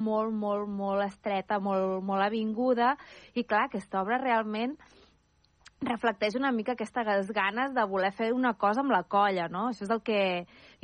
[0.00, 2.94] molt, molt, molt estreta, molt, molt avinguda,
[3.34, 4.76] i clar, aquesta obra realment
[5.80, 9.70] reflecteix una mica aquestes ganes de voler fer una cosa amb la colla, no?
[9.70, 10.20] Això és el que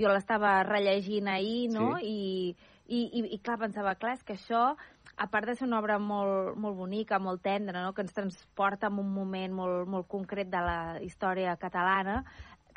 [0.00, 1.96] jo l'estava rellegint ahir, no?
[2.00, 2.08] Sí.
[2.08, 4.62] I, i, i, i clar, pensava, clar, és que això,
[5.17, 7.92] a part de ser una obra molt, molt bonica, molt tendra, no?
[7.92, 12.22] que ens transporta en un moment molt, molt concret de la història catalana,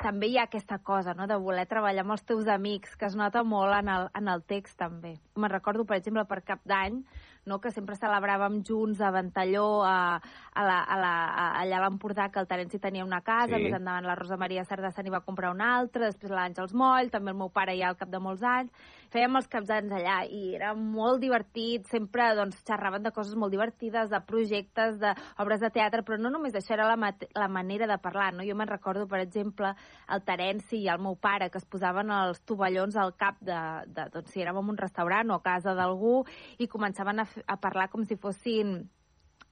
[0.00, 3.16] també hi ha aquesta cosa, no?, de voler treballar amb els teus amics, que es
[3.16, 5.18] nota molt en el, en el text, també.
[5.36, 7.02] Me'n recordo, per exemple, per Cap d'Any,
[7.46, 10.20] no?, que sempre celebràvem junts a Ventalló, a,
[10.54, 13.64] a la, a la, a, allà a l'Empordà, que el Terenci tenia una casa, Sí.
[13.68, 17.10] més endavant la Rosa Maria Cerdà se n'hi va comprar una altra, després l'Àngels Moll,
[17.12, 18.72] també el meu pare ja al cap de molts anys.
[19.10, 23.50] Fèiem els caps d'anys allà i era molt divertit, sempre doncs, xerraven de coses molt
[23.50, 27.98] divertides, de projectes, d'obres de teatre, però no només això era la, la manera de
[27.98, 28.46] parlar, no?
[28.46, 29.72] Jo me'n recordo, per exemple,
[30.14, 33.58] el Terenci i el meu pare, que es posaven els tovallons al cap de,
[33.90, 36.20] de doncs, si érem en un restaurant o a casa d'algú
[36.62, 38.78] i començaven a, a parlar com si fossin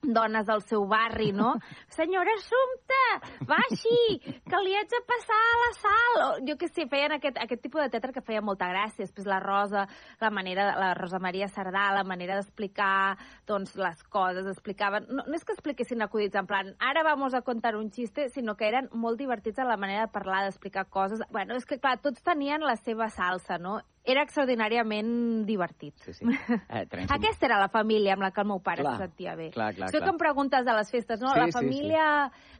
[0.01, 1.55] dones del seu barri, no?
[1.97, 3.01] Senyora Assumpta,
[3.49, 6.19] baixi, que li haig de passar a la sal.
[6.19, 9.05] O, jo què sé, feien aquest, aquest tipus de teatre que feia molta gràcia.
[9.05, 9.85] Després la Rosa,
[10.21, 13.17] la manera, la Rosa Maria Cerdà, la manera d'explicar
[13.49, 15.07] doncs, les coses, explicaven...
[15.09, 18.55] No, no és que expliquessin acudits en plan, ara vamos a contar un xiste, sinó
[18.57, 21.23] que eren molt divertits en la manera de parlar, d'explicar coses.
[21.33, 23.79] Bueno, és que, clar, tots tenien la seva salsa, no?
[24.05, 25.93] Era extraordinàriament divertit.
[26.05, 26.25] Sí, sí.
[26.69, 29.49] Eh, Aquesta era la família amb la que el meu pare Clar, se sentia bé.
[29.51, 30.07] clar, clar, Això clar.
[30.07, 31.33] que em preguntes de les festes, no?
[31.33, 32.05] Sí, la, sí, família,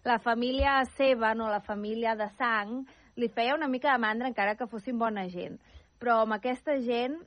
[0.03, 1.47] la família seva, no?
[1.49, 2.83] la família de sang,
[3.15, 5.57] li feia una mica de mandra encara que fossin bona gent.
[5.99, 7.17] Però amb aquesta gent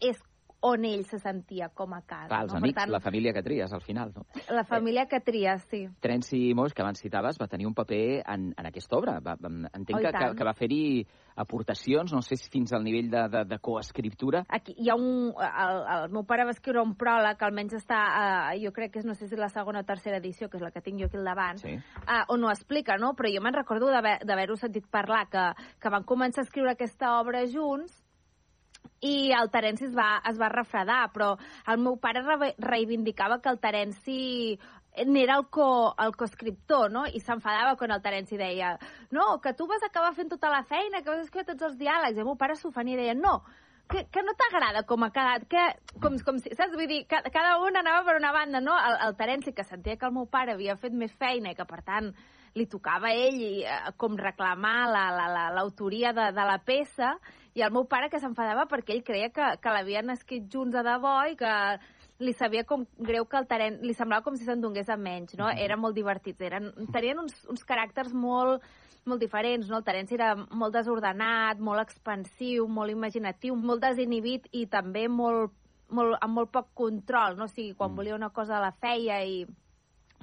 [0.00, 0.20] és
[0.64, 2.28] on ell se sentia com a casa.
[2.30, 2.58] Clar, els no?
[2.62, 4.24] amics, tant, la família que tries, al final, no?
[4.48, 5.82] la família que tries, sí.
[6.00, 9.18] Terenci Moix, que abans citaves, va tenir un paper en, en aquesta obra.
[9.20, 10.80] Va, va, entenc Oh, que, que, que va fer-hi
[11.36, 14.44] aportacions, no sé si fins al nivell de, de, de coescriptura.
[14.48, 15.32] Aquí hi ha un...
[15.34, 19.02] El, el meu pare va escriure un pròleg, que almenys està, uh, jo crec que
[19.02, 21.10] és, no sé si la segona o tercera edició, que és la que tinc jo
[21.10, 21.74] aquí al davant, Sí.
[22.04, 23.14] uh, on ho explica, no?
[23.18, 25.44] Però jo me'n recordo d'haver- d'haver-ho sentit parlar, que,
[25.80, 28.03] que van començar a escriure aquesta obra junts,
[29.04, 31.34] i el Terenci es va, es va refredar, però
[31.68, 34.20] el meu pare re reivindicava que el Terenci
[35.02, 37.04] n'era el, co, el coescriptor, no?
[37.06, 38.76] I s'enfadava quan el Terenci deia
[39.10, 42.16] no, que tu vas acabar fent tota la feina, que vas escriure tots els diàlegs.
[42.16, 43.40] I el meu pare s'ofenia i deia no,
[43.90, 45.64] que, que no t'agrada com ha quedat, que,
[46.00, 46.76] com, com si, saps?
[46.78, 48.76] Vull dir, cada, cada un anava per una banda, no?
[48.78, 51.66] El, el Terenci, que sentia que el meu pare havia fet més feina i que,
[51.68, 52.12] per tant,
[52.54, 56.60] li tocava a ell i, eh, com reclamar l'autoria la, la, l'autoria de, de la
[56.62, 57.16] peça,
[57.54, 60.82] i el meu pare que s'enfadava perquè ell creia que, que l'havien escrit junts a
[60.86, 61.52] debò i que
[62.18, 63.80] li sabia com greu que el Terent...
[63.82, 65.48] Li semblava com si se'n donés a menys, no?
[65.50, 68.62] Eren molt divertits, eren, tenien uns, uns caràcters molt,
[69.06, 69.80] molt diferents, no?
[69.80, 75.54] El Terenci era molt desordenat, molt expansiu, molt imaginatiu, molt desinhibit i també molt,
[75.94, 77.48] molt, amb molt poc control, no?
[77.48, 79.44] O sigui, quan volia una cosa la feia i...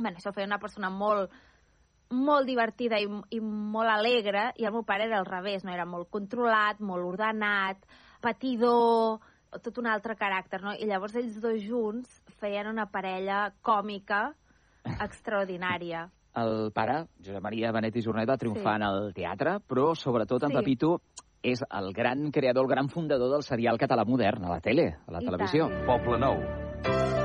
[0.02, 1.32] Bé, això feia una persona molt,
[2.12, 5.72] molt divertida i, i molt alegre, i el meu pare era al revés, no?
[5.74, 7.86] Era molt controlat, molt ordenat,
[8.22, 9.20] patidor,
[9.64, 10.74] tot un altre caràcter, no?
[10.78, 14.34] I llavors ells dos junts feien una parella còmica
[15.02, 16.08] extraordinària.
[16.36, 18.82] El pare, Josep Maria Benet i Jornet, va triomfar Sí.
[18.82, 20.56] en el teatre, però sobretot en Sí.
[20.56, 21.02] Pepito
[21.44, 25.12] és el gran creador, el gran fundador del serial català modern, a la tele, a
[25.12, 25.68] la I televisió.
[25.68, 25.86] tant.
[25.86, 27.21] Poble Nou.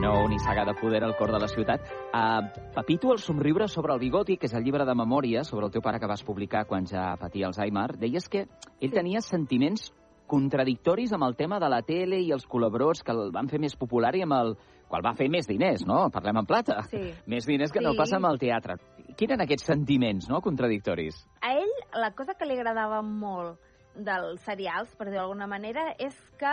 [0.00, 1.80] Nou, ni saga de poder al cor de la ciutat.
[2.12, 5.72] Uh, Pepito, el somriure sobre el bigoti, que és el llibre de memòria sobre el
[5.72, 8.90] teu pare que vas publicar quan ja patia Alzheimer, deies que ell Sí.
[8.90, 9.92] tenia sentiments
[10.26, 13.76] contradictoris amb el tema de la tele i els col·laboradors que el van fer més
[13.76, 14.56] popular i amb el
[14.88, 16.10] qual va fer més diners, no?
[16.10, 16.82] Parlem en plata.
[16.90, 17.12] Sí.
[17.26, 17.98] Més diners que no Sí.
[17.98, 18.76] passa amb el teatre.
[19.16, 21.26] Quins eren aquests sentiments, no?, contradictoris.
[21.40, 23.58] A ell, la cosa que li agradava molt
[23.94, 26.50] dels serials, per dir-ho d'alguna manera, és que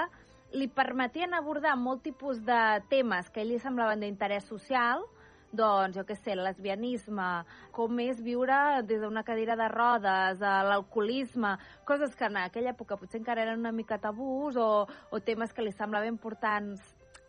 [0.52, 5.04] li permetien abordar molt tipus de temes que a ell li semblaven d'interès social,
[5.52, 7.28] doncs, jo què sé, lesbianisme,
[7.76, 12.96] com és viure des d'una cadira de rodes, eh, l'alcoholisme, coses que en aquella època
[12.98, 16.82] potser encara eren una mica tabús, o, o temes que li semblava importants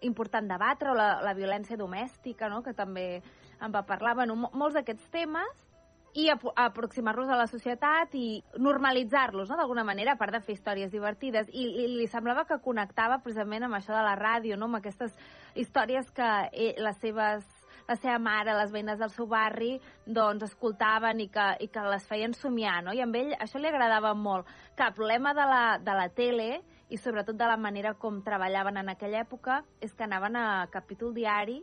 [0.03, 3.23] important debatre, o la, la violència domèstica, no?, que també
[3.63, 5.69] en va parlar, bueno, mo- molts d'aquests temes,
[6.15, 10.93] i aproximar-los a la societat i normalitzar-los, no?, d'alguna manera, a part de fer històries
[10.93, 11.49] divertides.
[11.49, 15.17] I li, li semblava que connectava precisament amb això de la ràdio, no?, amb aquestes
[15.57, 17.49] històries que eh, les seves
[17.89, 19.73] la seva mare, les veïnes del seu barri,
[20.07, 22.95] doncs escoltaven i que, i que les feien somiar, no?
[22.95, 24.47] I amb ell això li agradava molt.
[24.79, 26.49] Que el problema de la, de la tele
[26.93, 31.15] i sobretot de la manera com treballaven en aquella època és que anaven a capítol
[31.17, 31.63] diari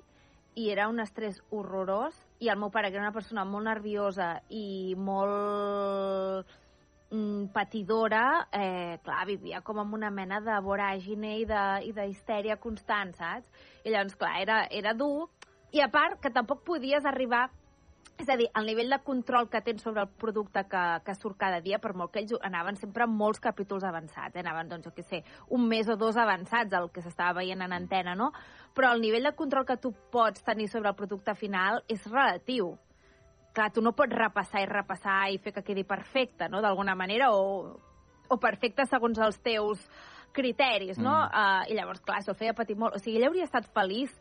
[0.58, 4.30] i era un estrès horrorós i el meu pare, que era una persona molt nerviosa
[4.56, 6.48] i molt
[7.12, 12.08] mm, patidora, eh, clar, vivia com amb una mena de voràgine i de, i de
[12.08, 13.50] histèria constant, saps?
[13.84, 15.28] I llavors, clar, era, era dur.
[15.76, 17.50] I a part, que tampoc podies arribar
[18.20, 21.38] és a dir, el nivell de control que tens sobre el producte que, que surt
[21.40, 24.44] cada dia, per molt que ells anaven sempre molts capítols avançats, eh?
[24.44, 25.22] anaven, doncs, jo què sé,
[25.56, 28.34] un mes o dos avançats el que s'estava veient en antena, no?
[28.76, 32.76] Però el nivell de control que tu pots tenir sobre el producte final és relatiu.
[33.54, 37.32] Clar, tu no pots repassar i repassar i fer que quedi perfecte, no?, d'alguna manera,
[37.34, 37.80] o,
[38.30, 39.82] o perfecte segons els teus
[40.34, 41.16] criteris, no?
[41.16, 41.32] Mm.
[41.34, 42.96] Uh, I llavors, clar, això el feia patir molt.
[42.96, 44.14] O sigui, ell hauria estat feliç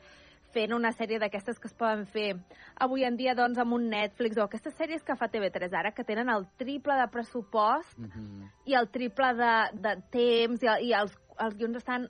[0.55, 2.31] fent una sèrie d'aquestes que es poden fer
[2.85, 6.07] avui en dia doncs amb un Netflix o aquestes sèries que fa TV3 ara que
[6.09, 8.49] tenen el triple de pressupost mm -hmm.
[8.65, 12.09] i el triple de, de temps i, i els, els guions estan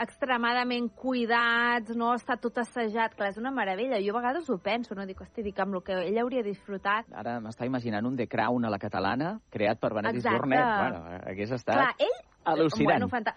[0.00, 2.12] extremadament cuidats, no?
[2.16, 3.16] Està tot assajat.
[3.16, 4.00] Clar, és una meravella.
[4.04, 5.06] Jo a vegades ho penso, no?
[5.08, 7.08] Dic, hosti, dic, amb el que ell hauria disfrutat.
[7.16, 10.64] Ara m'està imaginant un The Crown a la catalana, creat per Benetis Jornet.
[10.64, 11.76] Bueno, hagués estat...
[11.76, 12.18] Clar, ell...
[12.46, 12.92] Al·lucinant.
[12.92, 13.34] Bueno, fanta...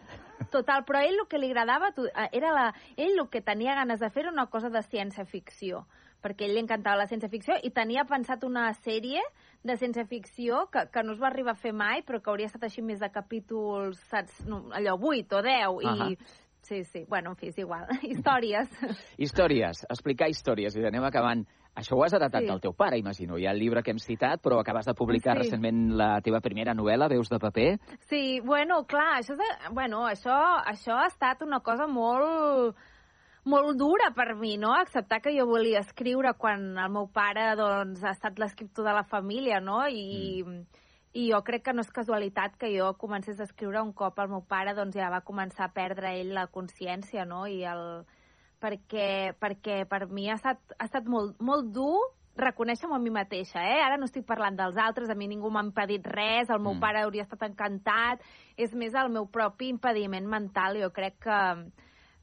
[0.53, 2.67] Total, però ell el que li agradava eh, era la...
[2.95, 5.88] Ell el que tenia ganes de fer era una cosa de ciència-ficció
[6.19, 9.21] perquè ell li encantava la ciència-ficció i tenia pensat una sèrie
[9.63, 12.65] de ciència-ficció que, que no es va arribar a fer mai, però que hauria estat
[12.67, 16.11] així més de capítols, saps, no, allò, 8 o 10, uh -huh.
[16.11, 16.17] i
[16.61, 17.06] Sí, sí.
[17.07, 17.88] Bueno, en fi, és igual.
[18.03, 18.69] històries.
[19.17, 19.85] històries.
[19.89, 20.75] Explicar històries.
[20.75, 21.45] I anem acabant.
[21.79, 22.50] Això ho has heretat sí.
[22.50, 23.38] del teu pare, imagino.
[23.38, 25.45] Hi ha el llibre que hem citat, però acabes de publicar sí.
[25.45, 27.69] recentment la teva primera novel·la, Veus de paper.
[28.09, 30.35] Sí, bueno, clar, això, és, bueno, això,
[30.67, 32.75] això ha estat una cosa molt
[33.50, 34.73] molt dura per mi, no?
[34.75, 39.06] Acceptar que jo volia escriure quan el meu pare doncs, ha estat l'escriptor de la
[39.07, 39.85] família, no?
[39.88, 43.94] I, mm i jo crec que no és casualitat que jo comencés a escriure un
[43.97, 47.45] cop el meu pare doncs, ja va començar a perdre ell la consciència, no?
[47.47, 47.83] I el...
[48.61, 51.97] perquè, perquè per mi ha estat, ha estat molt, molt dur
[52.39, 53.81] reconèixer-m'ho a mi mateixa, eh?
[53.83, 56.83] Ara no estic parlant dels altres, a mi ningú m'ha impedit res, el meu mm.
[56.83, 58.23] pare hauria estat encantat,
[58.56, 61.39] és més el meu propi impediment mental, jo crec que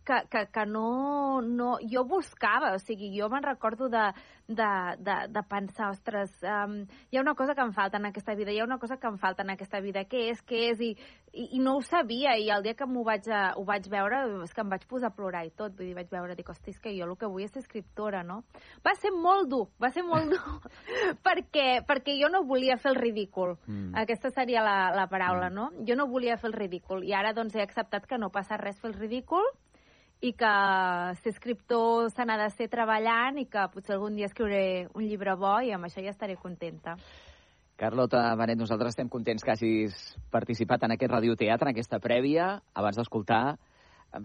[0.07, 1.77] que, que, que no, no...
[1.91, 4.07] Jo buscava, o sigui, jo me'n recordo de,
[4.47, 4.69] de,
[4.99, 6.79] de, de pensar, ostres, um,
[7.11, 9.11] hi ha una cosa que em falta en aquesta vida, hi ha una cosa que
[9.11, 10.93] em falta en aquesta vida, què és, què és, i,
[11.33, 14.23] i, i no ho sabia, i el dia que m'ho vaig, a, ho vaig veure,
[14.47, 16.77] és que em vaig posar a plorar i tot, vull dir, vaig veure, dic, hosti,
[16.83, 18.43] que jo el que vull és ser escriptora, no?
[18.87, 20.73] Va ser molt dur, va ser molt dur,
[21.27, 23.57] perquè, perquè jo no volia fer el ridícul.
[23.67, 23.93] Mm.
[24.07, 25.55] Aquesta seria la, la paraula, mm.
[25.59, 25.87] no?
[25.89, 28.79] Jo no volia fer el ridícul, i ara doncs he acceptat que no passa res
[28.79, 29.43] fer el ridícul,
[30.27, 30.53] i que
[31.23, 35.37] ser escriptor se n'ha de ser treballant i que potser algun dia escriuré un llibre
[35.39, 36.97] bo i amb això ja estaré contenta.
[37.77, 39.97] Carlota Benet, nosaltres estem contents que hagis
[40.33, 42.55] participat en aquest radioteatre, en aquesta prèvia.
[42.73, 43.59] Abans d'escoltar,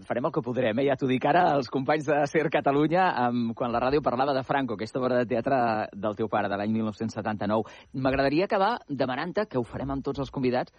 [0.08, 0.86] farem el que podrem, eh?
[0.88, 4.44] ja t'ho dic ara als companys de Ser Catalunya, amb, quan la ràdio parlava de
[4.48, 5.58] Franco, aquesta obra de teatre
[5.92, 7.76] del teu pare, de l'any 1979.
[8.00, 10.72] M'agradaria acabar demanant-te, que ho farem amb tots els convidats,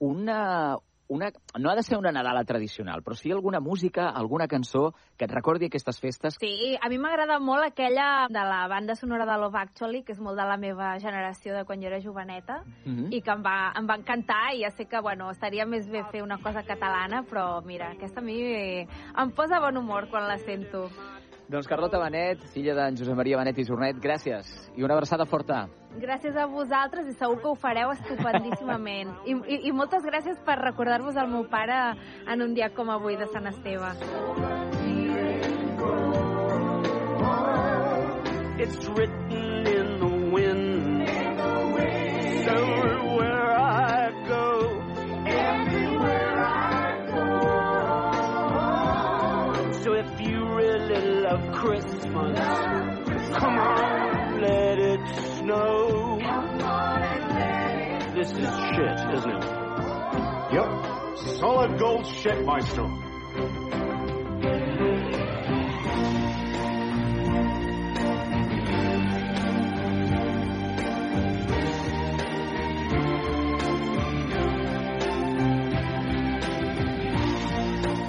[0.00, 0.78] una,
[1.10, 5.26] una, no ha de ser una Nadala tradicional, però sí alguna música, alguna cançó que
[5.26, 6.36] et recordi aquestes festes.
[6.38, 10.22] Sí, a mi m'agrada molt aquella de la banda sonora de Love Actually, que és
[10.22, 13.12] molt de la meva generació de quan jo era joveneta, mm -hmm.
[13.12, 16.04] i que em va, em va encantar, i ja sé que, bueno, estaria més bé
[16.12, 18.86] fer una cosa catalana, però mira, aquesta a mi
[19.16, 20.90] em posa bon humor quan la sento.
[21.50, 25.64] Doncs Carlota Benet, filla d'en Josep Maria Benet i Jornet, gràcies i una abraçada forta.
[25.98, 29.10] Gràcies a vosaltres i segur que ho fareu estupendíssimament.
[29.30, 31.80] I, i, i moltes gràcies per recordar-vos el meu pare
[32.30, 33.90] en un dia com avui de Sant Esteve.
[38.60, 43.09] It's written in the wind, in the wind.
[51.60, 52.04] Christmas,
[53.36, 55.00] come on, let it
[55.36, 56.18] snow.
[58.14, 59.44] This is shit, isn't it?
[60.54, 61.18] Yep.
[61.36, 62.88] Solid gold shit, Maestro.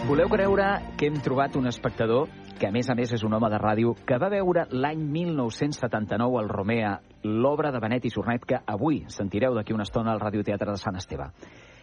[0.08, 2.29] Voleu creure que hem trobat un espectador
[2.61, 6.37] que a més a més és un home de ràdio, que va veure l'any 1979
[6.37, 6.91] al Romea
[7.25, 10.99] l'obra de Benet i Sornet que avui sentireu d'aquí una estona al Radioteatre de Sant
[10.99, 11.31] Esteve.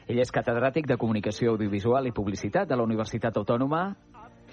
[0.06, 3.82] Ell és catedràtic de Comunicació Audiovisual i Publicitat de la Universitat Autònoma,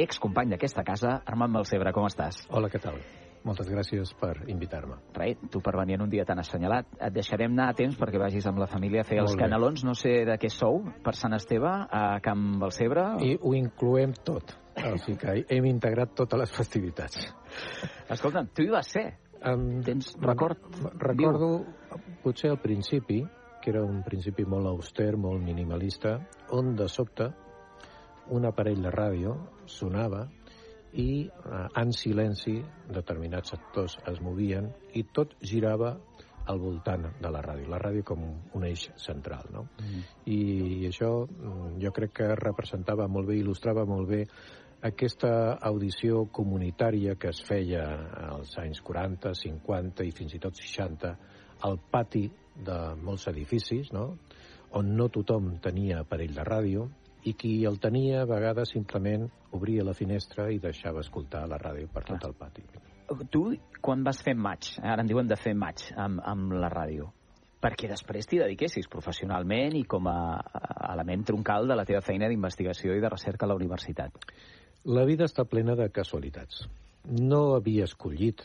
[0.01, 2.41] excompany d'aquesta casa, Armand Malcebre, com estàs?
[2.49, 2.97] Hola, què tal?
[3.45, 4.95] Moltes gràcies per invitar-me.
[5.13, 6.87] Rai, tu per venir en un dia tan assenyalat.
[6.97, 9.43] Et deixarem anar a temps perquè vagis amb la família a fer Molt els bé.
[9.43, 9.83] canelons.
[9.85, 13.05] No sé de què sou, per Sant Esteve, a Camp Balcebre.
[13.21, 14.55] I ho incloem tot.
[14.75, 17.21] O sigui que hem integrat totes les festivitats.
[18.09, 19.05] Escolta, tu hi vas ser.
[19.45, 20.57] Um, Tens record?
[20.97, 22.17] Recordo, Diu.
[22.23, 23.21] potser al principi,
[23.61, 26.17] que era un principi molt auster, molt minimalista,
[26.49, 27.29] on de sobte
[28.33, 29.35] un aparell de ràdio
[29.69, 30.25] sonava
[31.01, 32.57] i eh, en silenci
[32.93, 35.95] determinats sectors es movien i tot girava
[36.45, 38.21] al voltant de la ràdio, la ràdio com
[38.53, 39.65] un eix central, no?
[39.81, 40.03] Mm.
[40.29, 40.39] I,
[40.83, 44.21] I això mm, jo crec que representava molt bé, il·lustrava molt bé
[44.85, 47.85] aquesta audició comunitària que es feia
[48.29, 51.15] als anys 40, 50 i fins i tot 60
[51.65, 54.11] al pati de molts edificis, no?
[54.75, 56.85] on no tothom tenia aparell de ràdio,
[57.25, 59.25] i qui el tenia a vegades simplement
[59.57, 62.19] obria la finestra i deixava escoltar la ràdio per Clar.
[62.19, 62.65] tot el pati.
[63.31, 63.43] Tu,
[63.85, 67.11] quan vas fer maig, ara en diuen de fer maig amb, amb la ràdio,
[67.61, 70.17] perquè després t'hi dediquessis professionalment i com a
[70.91, 74.17] element troncal de la teva feina d'investigació i de recerca a la universitat.
[74.85, 76.65] La vida està plena de casualitats.
[77.09, 78.43] No havia escollit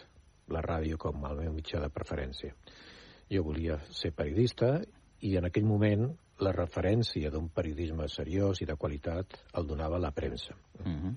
[0.52, 2.54] la ràdio com el meu mitjà de preferència.
[3.30, 4.78] Jo volia ser periodista
[5.20, 6.08] i en aquell moment
[6.40, 10.54] la referència d'un periodisme seriós i de qualitat el donava la premsa.
[10.78, 10.96] Uh mhm.
[11.06, 11.14] -huh.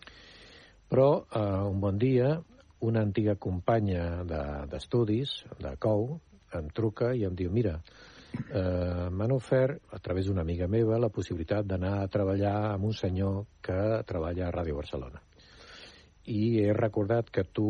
[0.89, 2.43] Però eh, un bon dia
[2.83, 4.23] una antiga companya
[4.69, 6.19] d'estudis, de, de COU,
[6.53, 7.77] em truca i em diu, mira,
[8.33, 12.93] eh, m'han ofert, a través d'una amiga meva, la possibilitat d'anar a treballar amb un
[12.97, 15.21] senyor que treballa a Ràdio Barcelona.
[16.25, 17.67] I he recordat que tu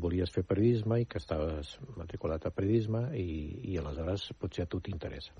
[0.00, 3.28] volies fer periodisme i que estaves matriculat a periodisme i,
[3.72, 5.32] i aleshores potser a tu t'interessa.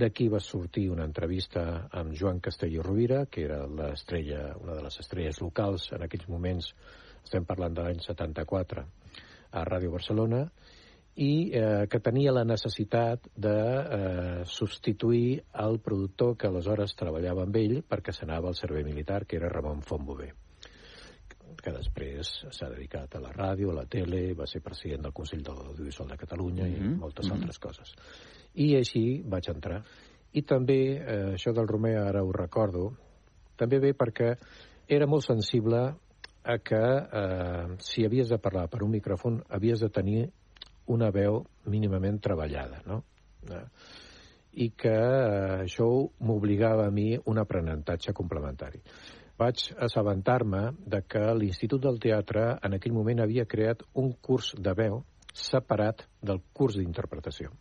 [0.00, 1.62] D'aquí va sortir una entrevista
[2.00, 6.70] amb Joan Castelló Rovira, que era l'estrella, una de les estrelles locals en aquells moments,
[7.24, 8.84] estem parlant de l'any 74,
[9.50, 10.44] a Ràdio Barcelona,
[11.20, 17.58] i eh, que tenia la necessitat de eh, substituir el productor que aleshores treballava amb
[17.60, 20.30] ell perquè s'anava al servei militar, que era Ramon Fontbové
[21.60, 25.42] que després s'ha dedicat a la ràdio, a la tele, va ser president del Consell
[25.44, 26.76] de l'Audiovisual de Catalunya mm -hmm.
[26.76, 27.00] i mm-hmm.
[27.00, 27.36] moltes mm -hmm.
[27.36, 27.94] altres coses.
[28.54, 29.82] I així vaig entrar.
[30.32, 32.90] I també, eh, això del Romea ara ho recordo,
[33.56, 34.34] també bé perquè
[34.88, 35.80] era molt sensible
[36.42, 36.82] a que
[37.20, 40.20] eh, si havies de parlar per un micròfon havies de tenir
[40.86, 43.02] una veu mínimament treballada, no?
[43.48, 43.66] Eh,
[44.64, 45.86] I que eh, això
[46.26, 48.80] m'obligava a mi un aprenentatge complementari.
[49.38, 50.62] Vaig assabentar-me
[50.94, 56.02] de que l'Institut del Teatre en aquell moment havia creat un curs de veu separat
[56.20, 57.54] del curs d'interpretació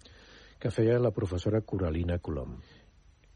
[0.60, 2.58] que feia la professora Coralina Colom.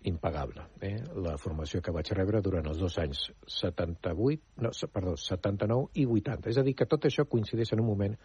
[0.03, 0.97] Impagable, eh?
[1.23, 6.51] la formació que vaig rebre durant els dos anys 78, no, perdó, 79 i 80.
[6.51, 8.17] És a dir, que tot això coincideix en un moment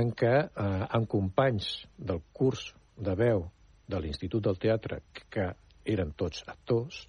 [0.00, 1.68] en què eh, amb companys
[1.98, 3.44] del curs de veu
[3.90, 5.50] de l'Institut del Teatre, que
[5.84, 7.02] eren tots actors,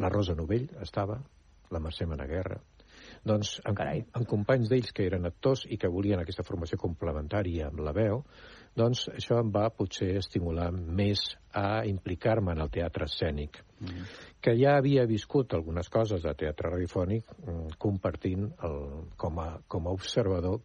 [0.00, 1.18] la Rosa Novell estava,
[1.72, 2.56] la Mercè Managuerra,
[3.26, 7.82] doncs amb, amb companys d'ells que eren actors i que volien aquesta formació complementària amb
[7.86, 8.24] la veu,
[8.76, 11.22] doncs això em va potser estimular més
[11.58, 14.04] a implicar-me en el teatre escènic, mm.
[14.40, 18.78] que ja havia viscut algunes coses de teatre radiofònic mm, compartint el,
[19.20, 20.62] com, a, com a observador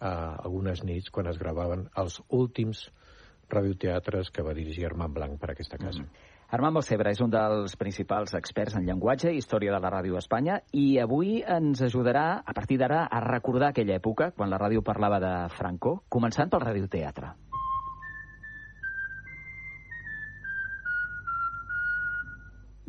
[0.00, 2.88] a algunes nits quan es gravaven els últims
[3.50, 6.04] radioteatres que va dirigir Armand Blanc per aquesta casa.
[6.04, 6.29] Mm.
[6.50, 10.22] Armand Balcebre és un dels principals experts en llenguatge i història de la ràdio a
[10.24, 14.82] Espanya i avui ens ajudarà, a partir d'ara, a recordar aquella època, quan la ràdio
[14.82, 17.30] parlava de Franco, començant pel radioteatre.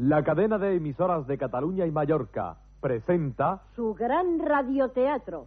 [0.10, 5.46] La cadena de emisoras de Cataluña y Mallorca presenta su gran radioteatro.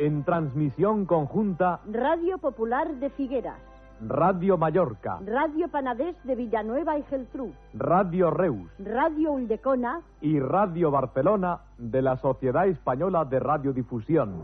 [0.00, 3.58] En transmisión conjunta Radio Popular de Figueras.
[4.00, 5.18] Radio Mallorca.
[5.26, 7.52] Radio Panadés de Villanueva y Geltrú.
[7.74, 8.70] Radio Reus.
[8.78, 10.00] Radio Uldecona.
[10.22, 14.42] Y Radio Barcelona de la Sociedad Española de Radiodifusión.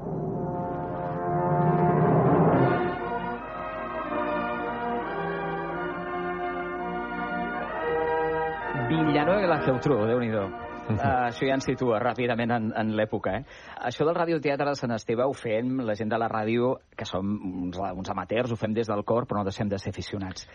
[8.91, 10.66] Villanueva y la Geltrú, de unido.
[10.87, 13.41] Uh, això ja ens situa ràpidament en, en l'època.
[13.41, 13.61] Eh?
[13.89, 17.27] Això del radioteatre de Sant Esteve ho fem, la gent de la ràdio, que som
[17.67, 20.47] uns, uns amateurs, ho fem des del cor, però no deixem de ser aficionats.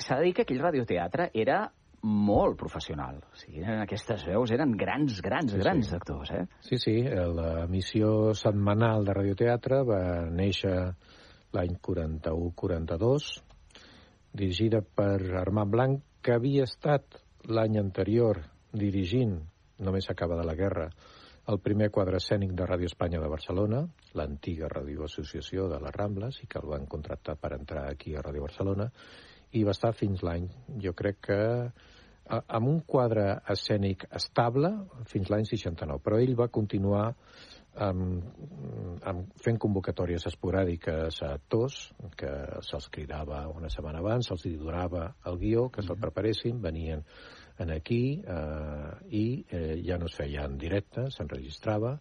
[0.00, 1.66] S'ha de dir que aquell radioteatre era
[2.04, 3.20] molt professional.
[3.28, 5.96] O sigui, aquestes veus eren grans, grans, sí, grans sí.
[5.96, 6.44] actors, eh?
[6.64, 6.96] Sí, sí.
[7.04, 10.76] La missió setmanal de radioteatre va néixer
[11.54, 13.30] l'any 41-42,
[14.34, 17.20] dirigida per Armand Blanc, que havia estat
[17.52, 18.40] l'any anterior
[18.74, 19.42] dirigint
[19.78, 20.88] només acaba de la guerra,
[21.48, 23.82] el primer quadre escènic de Ràdio Espanya de Barcelona,
[24.16, 28.22] l'antiga Ràdio Associació de les Rambles, i que el van contractar per entrar aquí a
[28.24, 28.90] Ràdio Barcelona,
[29.52, 30.48] i va estar fins l'any,
[30.80, 31.40] jo crec que
[32.26, 34.70] a- amb un quadre escènic estable
[35.10, 37.10] fins l'any 69, però ell va continuar
[37.74, 38.24] amb,
[39.02, 42.30] amb, fent convocatòries esporàdiques a actors, que
[42.62, 47.02] se'ls cridava una setmana abans, se'ls hi donava el guió, que se'l preparessin, venien
[47.58, 51.98] en aquí eh, i eh, ja no es feia en directe, s'enregistrava,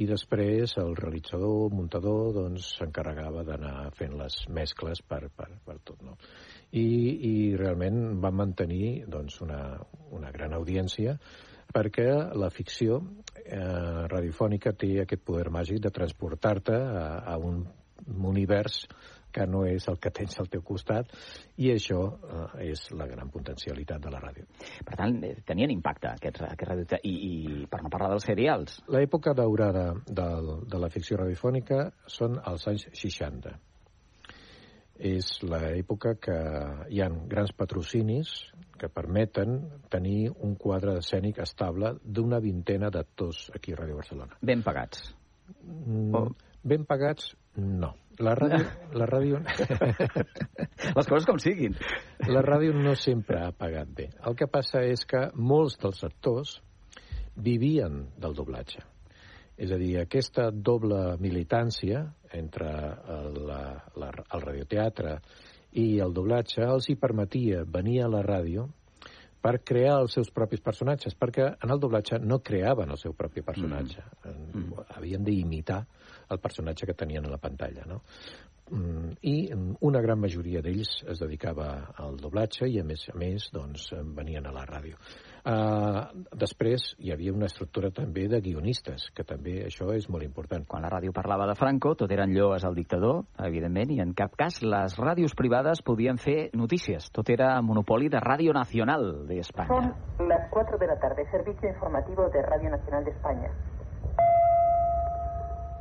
[0.00, 5.76] i després el realitzador, el muntador, doncs s'encarregava d'anar fent les mescles per, per, per
[5.84, 6.16] tot, no?
[6.72, 6.84] I,
[7.28, 9.60] i realment van mantenir doncs, una,
[10.16, 11.18] una gran audiència
[11.72, 12.98] perquè la ficció
[13.44, 17.62] eh, radiofònica té aquest poder màgic de transportar-te a, a un
[18.32, 18.86] univers
[19.34, 21.10] que no és el que tens al teu costat,
[21.62, 24.46] i això eh, és la gran potencialitat de la ràdio.
[24.86, 27.00] Per tant, eh, tenien impacte aquests, aquests ràdio...
[27.02, 28.78] I, I per no parlar dels serials.
[28.92, 33.54] L'època daurada del, de la ficció radiofònica són els anys 60.
[35.02, 36.36] És l'època que
[36.92, 38.30] hi ha grans patrocinis
[38.78, 39.56] que permeten
[39.90, 44.38] tenir un quadre escènic estable d'una vintena d'actors aquí a Ràdio Barcelona.
[44.42, 45.08] Ben pagats.
[45.64, 46.32] Mm.
[46.62, 47.92] Ben pagats, no.
[48.20, 48.66] La ràdio,
[49.00, 49.40] la ràdio,
[50.96, 51.76] Les coses com siguin.
[52.28, 54.10] la ràdio no sempre ha pagat bé.
[54.26, 56.58] El que passa és que molts dels actors
[57.36, 58.82] vivien del doblatge.
[59.56, 62.68] És a dir, aquesta doble militància entre
[63.16, 63.62] el, la,
[63.96, 65.18] la, el radioteatre
[65.80, 68.66] i el doblatge els hi permetia venir a la ràdio
[69.42, 73.42] per crear els seus propis personatges, perquè en el doblatge no creaven el seu propi
[73.42, 74.04] personatge.
[74.22, 74.86] Mm.
[74.96, 75.82] Havien d'imitar
[76.30, 78.00] el personatge que tenien a la pantalla, no?
[78.70, 81.68] Mm, I mm, una gran majoria d'ells es dedicava
[82.00, 85.00] al doblatge i, a més a més, doncs, venien a la ràdio.
[85.42, 90.62] Uh, després hi havia una estructura també de guionistes, que també això és molt important.
[90.68, 94.36] Quan la ràdio parlava de Franco, tot eren lloes al dictador, evidentment, i en cap
[94.38, 97.10] cas les ràdios privades podien fer notícies.
[97.10, 99.94] Tot era monopoli de Ràdio Nacional de Son Espanya.
[100.28, 103.50] las 4 de la tarde, servicio informativo de Radio Nacional de España.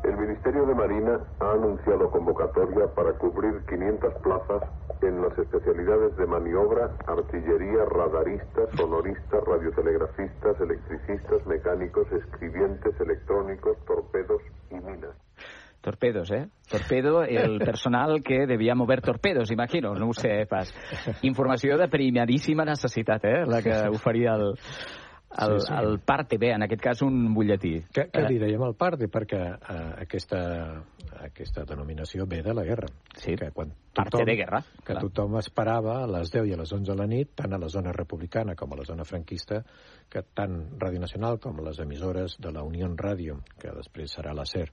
[0.03, 4.63] El Ministerio de Marina ha anunciado convocatoria para cubrir 500 plazas
[5.01, 14.75] en las especialidades de maniobra, artillería, radaristas, sonoristas, radiotelegrafistas, electricistas, mecánicos, escribientes, electrónicos, torpedos y
[14.75, 15.15] minas.
[15.81, 16.47] Torpedos, eh?
[16.69, 20.73] Torpedo, el personal que devia mover torpedos, imagino, no ho sé pas.
[21.21, 23.45] Informació de primeríssima necessitat, eh?
[23.47, 24.53] La que oferia el,
[25.37, 25.73] el, Sí, sí.
[25.73, 27.81] el parte, bé, en aquest cas un butlletí.
[27.93, 30.83] Que, que Eh, li dèiem al parte, perquè eh, aquesta,
[31.23, 32.87] aquesta denominació ve de la guerra.
[33.15, 35.01] Sí, que quan parte de guerra, Que clar.
[35.01, 37.69] tothom esperava a les 10 i a les 11 de la nit, tant a la
[37.69, 39.63] zona republicana com a la zona franquista,
[40.09, 44.45] que tant Ràdio Nacional com les emissores de la Unió Ràdio, que després serà la
[44.45, 44.69] SER,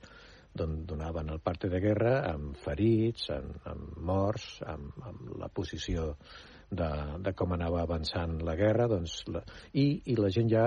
[0.59, 6.13] don, donaven el parte de guerra amb ferits, amb, amb morts, amb, amb la posició
[6.71, 6.89] de,
[7.25, 9.43] de com anava avançant la guerra, doncs, la,
[9.73, 10.65] i, i la gent ja,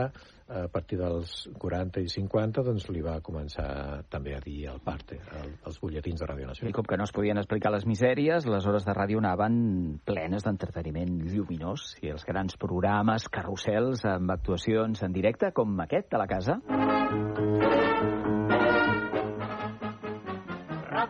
[0.51, 5.21] a partir dels 40 i 50, doncs li va començar també a dir el parte,
[5.39, 6.73] el, els butlletins de Ràdio I Nacional.
[6.75, 11.21] com que no es podien explicar les misèries, les hores de ràdio anaven plenes d'entreteniment
[11.31, 16.59] lluminós i els grans programes, carrusels, amb actuacions en directe, com aquest de la casa.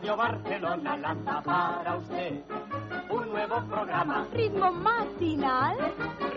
[0.01, 2.41] Radio Barcelona lanza para usted
[3.07, 4.25] un nuevo programa.
[4.33, 5.77] Ritmo matinal.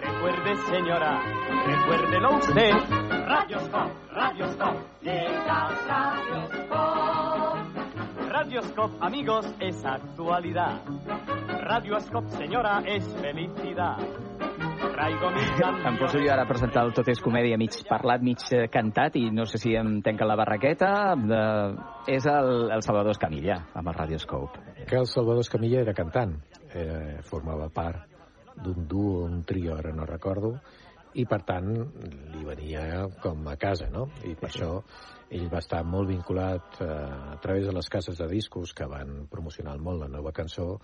[0.02, 1.22] Recuerde, señora,
[1.64, 2.72] recuérdelo usted.
[3.26, 7.56] Radioscop, Radioscop, llega Radioscop.
[8.28, 10.82] Radioscop, amigos, es actualidad.
[11.62, 13.96] Radioscop, señora, es felicidad.
[14.94, 19.16] Em poso jo ara a presentar el Tot és comèdia mig parlat, mig eh, cantat,
[19.18, 20.90] i no sé si em tanca la barraqueta.
[21.18, 21.40] De...
[22.14, 24.62] És el, el Salvador Escamilla, amb el Radioscope.
[24.86, 26.36] que el Salvador Escamilla era cantant,
[26.70, 28.06] eh, formava part
[28.62, 30.54] d'un duo, un trio, ara no recordo,
[31.14, 34.06] i per tant li venia com a casa, no?
[34.22, 34.70] I per això
[35.34, 36.86] ell va estar molt vinculat eh,
[37.34, 40.78] a través de les cases de discos que van promocionar molt la nova cançó,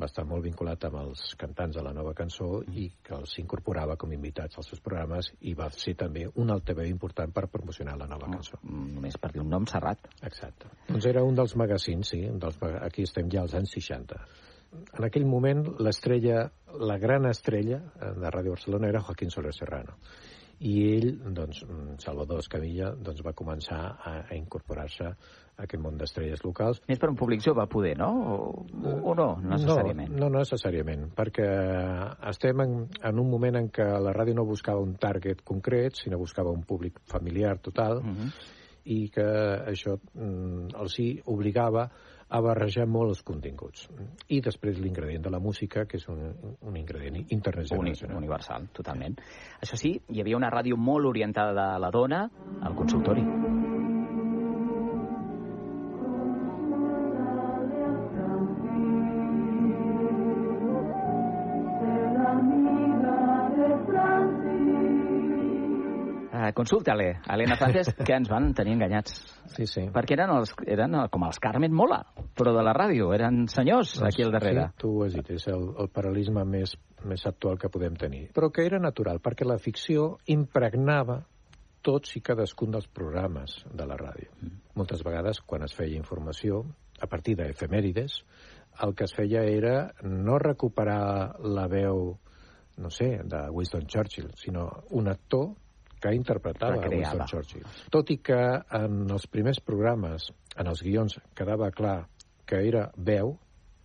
[0.00, 3.96] va estar molt vinculat amb els cantants de la nova cançó i que els incorporava
[4.00, 8.08] com invitats als seus programes i va ser també un altaveu important per promocionar la
[8.10, 8.58] nova cançó.
[8.62, 10.08] Mm, Només per dir un nom, Serrat.
[10.22, 10.70] Exacte.
[10.88, 14.18] Doncs era un dels magazins, sí, un dels, aquí estem ja als anys 60.
[14.98, 16.48] En aquell moment, l'estrella,
[16.90, 19.98] la gran estrella eh, de Ràdio Barcelona era Joaquín Soler Serrano.
[20.64, 25.14] I ell, doncs, mm, Salvador Escamilla, doncs, va començar a, a incorporar-se
[25.56, 26.80] aquest món d'estrelles locals.
[26.88, 28.08] Més per un públic jove, poder, no?
[28.34, 30.10] O, o no, necessàriament?
[30.14, 31.46] No, no necessàriament, perquè
[32.30, 36.18] estem en, en un moment en què la ràdio no buscava un target concret, sinó
[36.18, 38.30] buscava un públic familiar total, Mhm.
[38.84, 41.86] i que això mm, els hi obligava
[42.28, 43.86] a barrejar molt els continguts.
[44.28, 46.20] I després l'ingredient de la música, que és un,
[46.60, 48.16] un ingredient Uni intergeneracional.
[48.18, 49.16] universal, totalment.
[49.62, 52.28] Això sí, hi havia una ràdio molt orientada a la dona,
[52.60, 53.73] al consultori.
[66.56, 69.18] Consulta-le, Helena Frances, que ens van tenir enganyats.
[69.54, 69.84] Sí, sí.
[69.94, 72.00] Perquè eren, els, eren com els Carmen Mola,
[72.36, 73.10] però de la ràdio.
[73.16, 74.70] Eren senyors aquí al darrere.
[74.70, 78.28] Sí, tu ho has dit, és el, el paral·lelisme més, més actual que podem tenir.
[78.36, 81.20] Però que era natural, perquè la ficció impregnava
[81.84, 84.32] tots i cadascun dels programes de la ràdio.
[84.40, 84.60] Mm.
[84.80, 86.64] Moltes vegades, quan es feia informació,
[87.02, 88.22] a partir d'efemèrides,
[88.82, 92.16] el que es feia era no recuperar la veu,
[92.76, 95.52] no sé, de Winston Churchill, sinó un actor
[96.04, 97.16] que interpretava Recreava.
[97.16, 97.64] Winston Churchill.
[97.92, 98.40] Tot i que
[98.76, 100.28] en els primers programes,
[100.60, 102.02] en els guions, quedava clar
[102.44, 103.38] que era veu,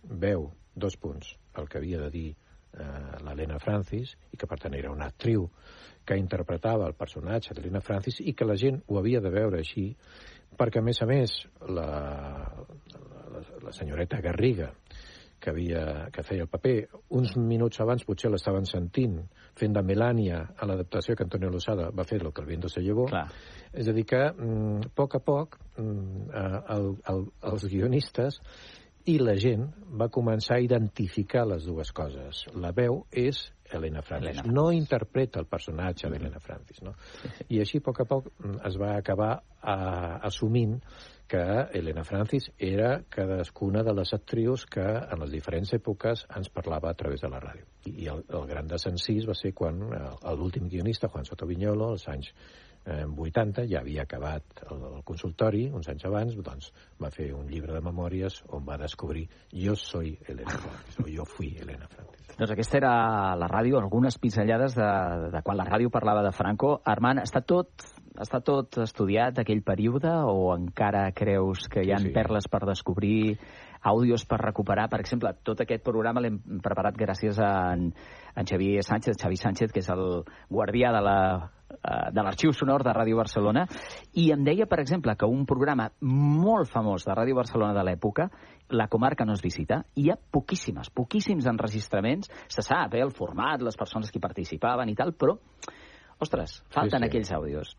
[0.04, 2.88] veu, dos punts, el que havia de dir eh,
[3.24, 5.48] l'Helena Francis, i que per tant era una actriu
[6.04, 9.88] que interpretava el personatge d'Helena Francis i que la gent ho havia de veure així,
[10.60, 11.38] perquè a més a més
[11.72, 11.88] la,
[13.32, 14.74] la, la senyoreta Garriga,
[15.40, 16.76] que, havia, que feia el paper,
[17.16, 19.16] uns minuts abans potser l'estaven sentint
[19.58, 22.82] fent de Melania a l'adaptació que Antonio Lozada va fer el que el viento se
[22.82, 23.06] llevó.
[23.10, 23.26] Clar.
[23.72, 26.30] És a dir que, mm, a poc a poc, mm,
[26.76, 28.40] el, el, els guionistes
[29.10, 29.64] i la gent
[30.00, 32.44] va començar a identificar les dues coses.
[32.54, 34.40] La veu és Helena Francis.
[34.40, 36.82] Helena No interpreta el personatge d'Helena Francis.
[36.86, 36.94] No?
[37.48, 39.76] I així, a poc a poc, mm, es va acabar a,
[40.28, 40.78] assumint
[41.30, 41.42] que
[41.78, 46.98] Helena Francis era cadascuna de les actrius que en les diferents èpoques ens parlava a
[46.98, 47.68] través de la ràdio.
[47.86, 50.00] I, el, el gran desencís va ser quan eh,
[50.34, 52.34] l'últim guionista, Juan Soto Viñolo, als anys
[52.86, 57.48] eh, 80, ja havia acabat el, el consultori, uns anys abans, doncs va fer un
[57.50, 62.16] llibre de memòries on va descobrir Jo soy Elena Francis, o Jo fui Elena Francis.
[62.40, 62.90] Doncs aquesta era
[63.36, 64.90] la ràdio, algunes pinzellades de,
[65.34, 66.78] de quan la ràdio parlava de Franco.
[66.88, 67.84] Armand, està tot,
[68.16, 72.62] està tot estudiat aquell període o encara creus que hi ha Sí, sí, perles per
[72.70, 73.36] descobrir,
[73.82, 74.88] àudios per recuperar?
[74.88, 77.90] Per exemple, tot aquest programa l'hem preparat gràcies a en,
[78.36, 81.18] en Xavier Sánchez, Xavi Sánchez, que és el guardià de la
[81.80, 83.64] de l'arxiu sonor de Ràdio Barcelona,
[84.20, 88.28] i em deia, per exemple, que un programa molt famós de Ràdio Barcelona de l'època,
[88.70, 93.62] la comarca no es visita, hi ha poquíssimes, poquíssims enregistraments, se sap, eh, el format,
[93.62, 95.38] les persones que hi participaven i tal, però,
[96.20, 97.08] ostres, falten sí.
[97.08, 97.74] aquells àudios.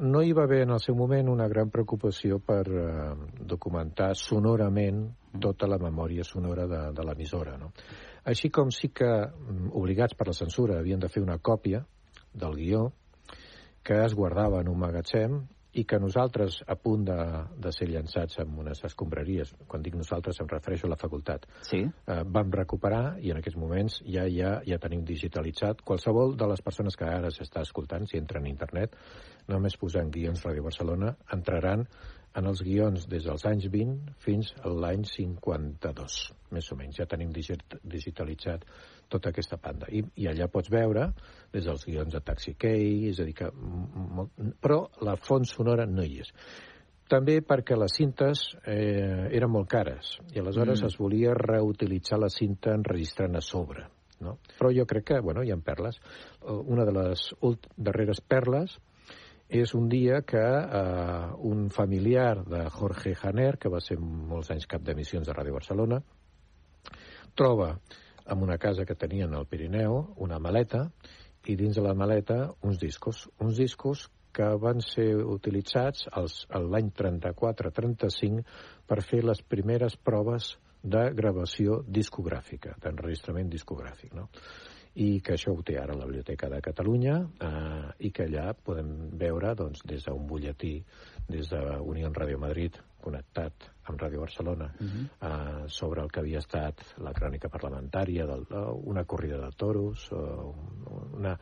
[0.00, 2.84] No hi va haver en el seu moment una gran preocupació per eh,
[3.40, 5.02] documentar sonorament
[5.40, 7.58] tota la memòria sonora de, de l'emissora.
[7.60, 7.72] No?
[8.24, 11.84] Així com sí que, mm, obligats per la censura, havien de fer una còpia
[12.32, 12.86] del guió
[13.90, 15.40] que es guardava en un magatzem
[15.74, 17.16] i que nosaltres, a punt de,
[17.62, 21.80] de ser llançats en unes escombraries, quan dic nosaltres em refereixo a la facultat, Sí?
[21.82, 25.82] eh, vam recuperar i en aquests moments ja, ja, ja tenim digitalitzat.
[25.82, 28.94] Qualsevol de les persones que ara s'està escoltant, si entren a internet,
[29.50, 31.86] només posant guions Ràdio Barcelona, entraran
[32.38, 36.18] en els guions des dels anys 20 fins a l'any 52,
[36.54, 36.98] més o menys.
[37.00, 38.64] Ja tenim digit digitalitzat
[39.10, 39.88] tota aquesta banda.
[39.90, 41.08] I, I allà pots veure
[41.52, 43.50] des dels guions de Taxi Key, és a dir que...
[43.50, 46.30] m- m- Però la font sonora no hi és.
[47.10, 50.86] També perquè les cintes eh, eren molt cares i aleshores Mm.
[50.86, 53.88] es volia reutilitzar la cinta enregistrant a sobre.
[54.20, 54.36] No?
[54.58, 55.96] Però jo crec que, bueno, hi ha perles.
[56.44, 57.22] Una de les
[57.76, 58.76] darreres perles
[59.50, 64.68] és un dia que eh, un familiar de Jorge Janer, que va ser molts anys
[64.70, 65.98] cap d'emissions de Ràdio Barcelona,
[67.34, 67.72] troba
[68.30, 70.86] en una casa que tenien al Pirineu una maleta
[71.50, 76.06] i dins de la maleta uns discos, uns discos que van ser utilitzats
[76.54, 78.44] l'any 34-35
[78.86, 84.28] per fer les primeres proves de gravació discogràfica, d'enregistrament discogràfic, no?
[84.94, 89.10] I que això ho té ara la Biblioteca de Catalunya eh, i que allà podem
[89.18, 90.76] veure doncs, des d'un butlletí,
[91.30, 91.60] des de
[91.92, 95.04] Unió Ràdio Madrid connectat amb Ràdio Barcelona Uh -huh.
[95.20, 100.08] eh, sobre el que havia estat la crònica parlamentària, del, eh, una corrida de toros,
[100.12, 100.16] eh,
[101.16, 101.38] una,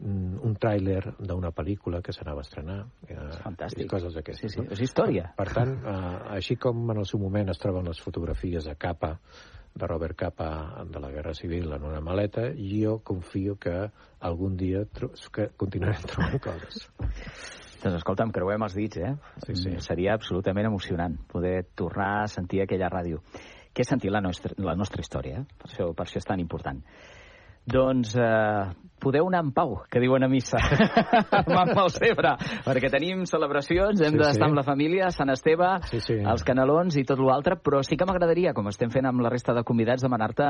[0.00, 3.84] un un tràiler d'una pel·lícula que s'anava a estrenar, eh, fantàstic.
[3.84, 4.52] i coses d'aquestes.
[4.52, 4.72] Sí, sí, no?
[4.72, 5.32] és història.
[5.36, 9.18] Per tant, eh, així com en el seu moment es troben les fotografies de Capa,
[9.74, 14.84] de Robert Capa de la Guerra Civil en una maleta, jo confio que algun dia
[14.84, 16.90] tro que continuarem trobant coses.
[17.80, 19.14] Doncs escolta, em creuem els dits, eh?
[19.46, 19.72] Sí, sí.
[19.80, 23.22] Seria absolutament emocionant poder tornar a sentir aquella ràdio.
[23.72, 25.58] Que és sentir la nostra, la nostra història, eh?
[25.58, 26.82] Per això, per això és tan important.
[27.70, 30.60] Doncs, eh, podeu anar en pau, que diuen a missa,
[31.40, 32.34] amb el cebre,
[32.66, 34.46] perquè tenim celebracions, hem Sí, d'estar sí.
[34.50, 36.18] amb la família, Sant Esteve, Sí, sí.
[36.20, 39.54] els canelons i tot l'altre, però sí que m'agradaria, com estem fent amb la resta
[39.56, 40.46] de convidats, demanar-te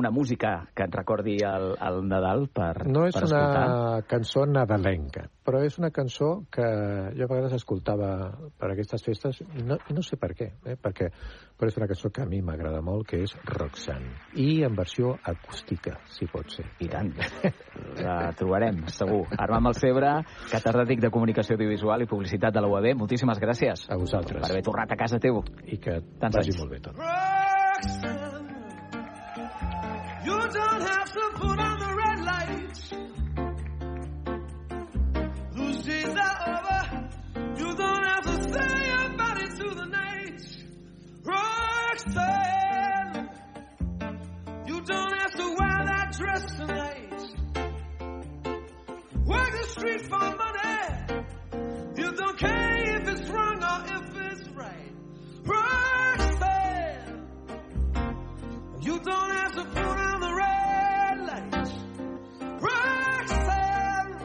[0.00, 3.66] una música que et recordi el, el Nadal per, No és per escoltar.
[3.68, 6.64] una cançó nadalenca, però és una cançó que
[7.12, 8.12] jo a vegades escoltava
[8.58, 10.78] per aquestes festes no, no sé per què, eh?
[10.80, 11.10] perquè,
[11.58, 15.12] però és una cançó que a mi m'agrada molt, que és Roxanne, i en versió
[15.28, 16.64] acústica, si pot ser.
[16.80, 17.12] I tant.
[18.02, 19.26] La trobarem, segur.
[19.38, 22.94] Armam el Cebre, catedràtic de Comunicació Audiovisual i Publicitat de la UAB.
[22.98, 24.40] Moltíssimes gràcies A vosaltres.
[24.42, 25.42] per haver tornat a casa teu.
[25.66, 26.58] I que Tants vagi anys.
[26.60, 26.94] molt bé tot.
[30.24, 32.94] You don't have to put on the red lights.
[35.56, 36.82] Those days are over.
[37.58, 40.40] You don't have to say your body to the night.
[41.24, 43.28] Roxanne,
[44.66, 46.91] you don't have to wear that dress tonight.
[49.72, 51.24] Work the street for money.
[51.96, 54.92] You don't care if it's wrong or if it's right.
[55.44, 57.26] Roxanne.
[58.80, 61.72] You don't have to put on the red lights.
[62.60, 64.18] Roxanne.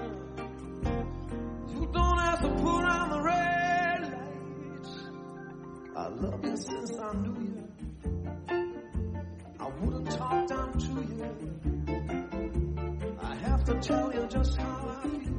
[1.69, 4.99] You don't have to put on the red lights.
[5.95, 7.67] I love you since I knew you.
[9.59, 11.57] I wouldn't talk down to you.
[13.21, 15.36] I have to tell you just how I feel.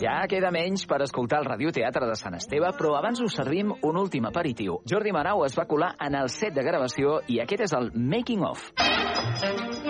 [0.00, 3.98] Ja queda menys per escoltar el radioteatre de Sant Esteve, però abans us servim un
[4.00, 4.80] últim aperitiu.
[4.88, 8.42] Jordi Marau es va colar en el set de gravació i aquest és el Making
[8.48, 8.72] of.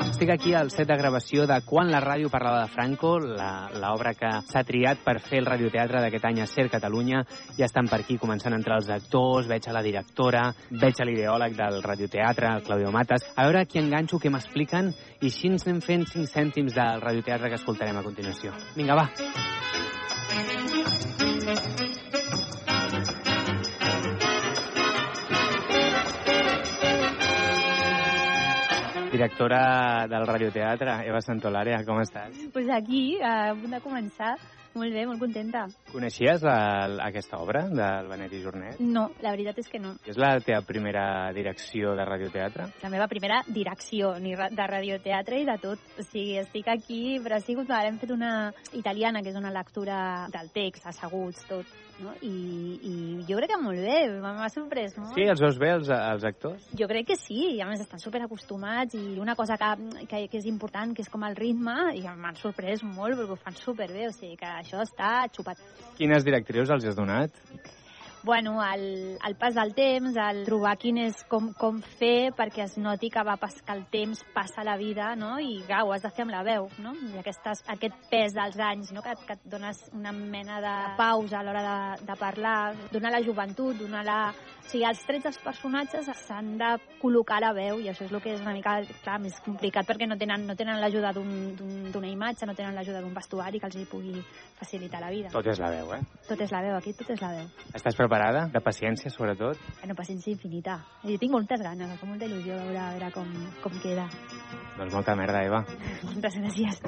[0.02, 4.30] Estic aquí al set de gravació de Quan la ràdio parlava de Franco, l'obra que
[4.50, 7.22] s'ha triat per fer el radioteatre d'aquest any a Ser Catalunya.
[7.56, 11.08] Ja estan per aquí començant a entrar els actors, veig a la directora, veig a
[11.08, 13.26] l'ideòleg del radioteatre, el Claudio Matas.
[13.34, 17.50] A veure qui enganxo, què m'expliquen, i així ens anem fent 5 cèntims del radioteatre
[17.50, 18.54] que escoltarem a continuació.
[18.74, 19.06] Vinga, va.
[29.12, 32.32] Directora del radioteatre, Eva Santolària, com estàs?
[32.52, 34.36] pues aquí, a punt de començar.
[34.74, 35.66] Molt bé, molt contenta.
[35.92, 36.56] Coneixies la,
[37.04, 38.80] aquesta obra del Benet i Jornet?
[38.80, 39.92] No, la veritat és que no.
[40.08, 41.04] És la teva primera
[41.36, 42.70] direcció de radioteatre?
[42.82, 45.92] La meva primera direcció ni de radioteatre i de tot.
[45.98, 48.32] O sigui, estic aquí, però sigut, ara hem fet una
[48.72, 51.78] italiana, que és una lectura del text, asseguts, tot.
[52.02, 52.14] No?
[52.26, 52.32] I,
[52.82, 52.94] I
[53.28, 55.12] jo crec que molt bé, m'ha sorprès molt.
[55.14, 56.64] Sí, els veus bé, els, els actors?
[56.78, 59.70] Jo crec que sí, i a més estan super acostumats i una cosa que,
[60.10, 63.38] que, que és important, que és com el ritme, i m'han sorprès molt perquè ho
[63.44, 65.62] fan superbé, o sigui que això està xupat.
[66.00, 67.38] Quines directrius els has donat?
[68.24, 72.76] Bueno, el, el pas del temps, el trobar quin és com, com fer perquè es
[72.78, 75.32] noti que va pas, que el temps passa la vida, no?
[75.42, 76.94] I clar, ho has de fer amb la veu, no?
[76.94, 79.02] I aquestes, aquest pes dels anys, no?
[79.02, 82.58] Que, que et dones una mena de pausa a l'hora de, de parlar,
[82.94, 84.20] donar la joventut, donar la...
[84.62, 86.68] O sigui, els trets dels personatges s'han de
[87.02, 89.84] col·locar a la veu i això és el que és una mica, clar, més complicat
[89.88, 93.60] perquè no tenen, no tenen l'ajuda d'un- d'un- d'una imatge, no tenen l'ajuda d'un vestuari
[93.60, 94.22] que els hi pugui
[94.58, 95.28] facilitar la vida.
[95.34, 96.00] Tot és la veu, eh?
[96.28, 97.46] Tot és la veu, aquí tot és la veu.
[97.74, 98.46] Estàs preparada?
[98.54, 99.58] De paciència, sobretot?
[99.80, 100.78] Bueno, paciència infinita.
[101.02, 103.28] Jo tinc moltes ganes, em fa molta il·lusió veure, a veure com,
[103.62, 104.08] com queda.
[104.78, 105.64] Doncs molta merda, Eva.
[106.06, 106.80] Moltes gràcies.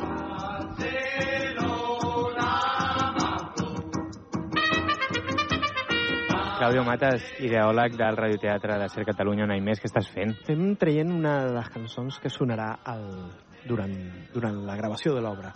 [6.65, 10.31] Claudio Matas, ideòleg del radioteatre de Ser Catalunya un any més, què estàs fent?
[10.33, 13.03] Estem traient una de les cançons que sonarà al,
[13.69, 13.93] durant,
[14.33, 15.51] durant la gravació de l'obra,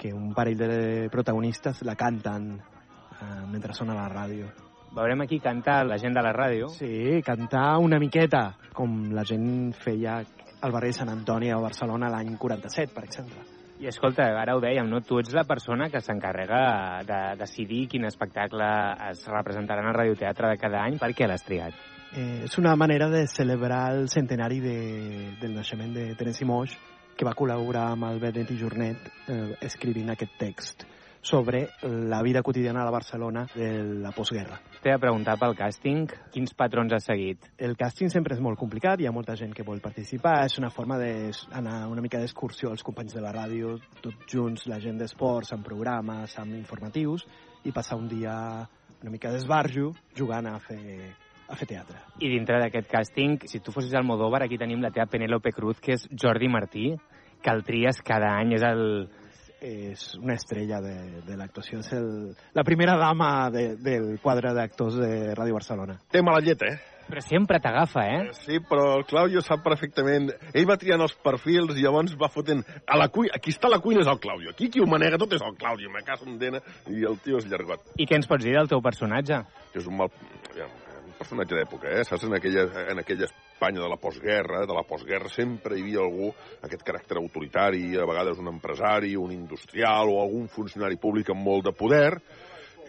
[0.00, 0.70] que un parell de
[1.12, 4.48] protagonistes la canten eh, mentre sona a la ràdio.
[4.96, 6.72] Veurem aquí cantar la gent de la ràdio.
[6.72, 12.08] Sí, cantar una miqueta, com la gent feia al barri de Sant Antoni a Barcelona
[12.16, 13.59] l'any 47, per exemple.
[13.80, 15.00] I escolta, ara ho dèiem, no?
[15.00, 16.60] Tu ets la persona que s'encarrega
[17.08, 18.66] de decidir quin espectacle
[19.08, 20.98] es representarà en el radioteatre de cada any.
[21.00, 21.78] Per què l'has triat?
[22.12, 24.78] Eh, és una manera de celebrar el centenari de,
[25.40, 26.76] del naixement de Terence Moix,
[27.16, 30.84] que va col·laborar amb el Benet i Jornet eh, escrivint aquest text
[31.20, 34.60] sobre la vida quotidiana de Barcelona de la postguerra.
[34.80, 37.50] T'he de preguntar pel càsting, quins patrons has seguit?
[37.60, 40.72] El càsting sempre és molt complicat, hi ha molta gent que vol participar, és una
[40.72, 45.52] forma d'anar una mica d'excursió als companys de la ràdio, tots junts, la gent d'esports,
[45.52, 47.26] amb programes, amb informatius,
[47.64, 48.34] i passar un dia
[49.02, 50.80] una mica d'esbarjo jugant a fer,
[51.48, 52.00] a fer teatre.
[52.20, 55.80] I dintre d'aquest càsting, si tu fossis al Modóvar, aquí tenim la teva Penélope Cruz,
[55.80, 56.90] que és Jordi Martí,
[57.40, 59.08] que el tries cada any, és el,
[59.60, 60.94] és una estrella de,
[61.26, 61.80] de l'actuació.
[61.84, 66.00] És el, la primera dama de, del quadre d'actors de Ràdio Barcelona.
[66.10, 66.78] Té mala llet, eh?
[67.10, 68.18] Però sempre t'agafa, eh?
[68.38, 70.28] Sí, però el Claudio sap perfectament...
[70.54, 72.62] Ell va triant els perfils i llavors va fotent...
[72.86, 74.54] A la cuina, aquí està la cuina és el Claudio.
[74.54, 75.90] Aquí qui ho manega tot és el Claudio.
[75.90, 77.90] Me caso en dena i el tio és llargot.
[77.98, 79.42] I què ens pots dir del teu personatge?
[79.74, 80.14] És un mal...
[80.54, 80.89] Un
[81.20, 82.04] personatge d'època, eh?
[82.08, 86.00] Saps, en aquella, en aquella Espanya de la postguerra, de la postguerra sempre hi havia
[86.00, 86.30] algú,
[86.64, 91.68] aquest caràcter autoritari, a vegades un empresari, un industrial o algun funcionari públic amb molt
[91.68, 92.14] de poder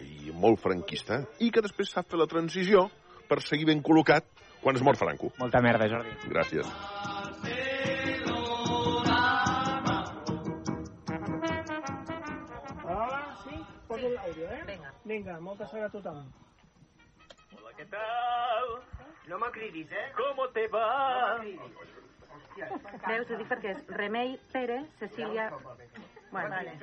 [0.02, 2.88] i molt franquista, i que després sap fer la transició
[3.28, 4.24] per seguir ben col·locat
[4.62, 5.32] quan es mor Franco.
[5.42, 6.14] Molta merda, Jordi.
[6.32, 6.68] Gràcies.
[12.86, 13.60] Hola, sí?
[13.88, 14.62] Poso l'àudio, eh?
[14.72, 14.94] Vinga.
[15.04, 16.24] Vinga, molta sort a tothom.
[17.82, 18.82] ¿Qué tal?
[19.26, 20.12] No me cridis, eh?
[20.16, 21.38] ¿Cómo te va?
[23.08, 25.48] Veus, ho dic perquè és Remei, Pere, Cecília...
[26.30, 26.78] Bueno, vale.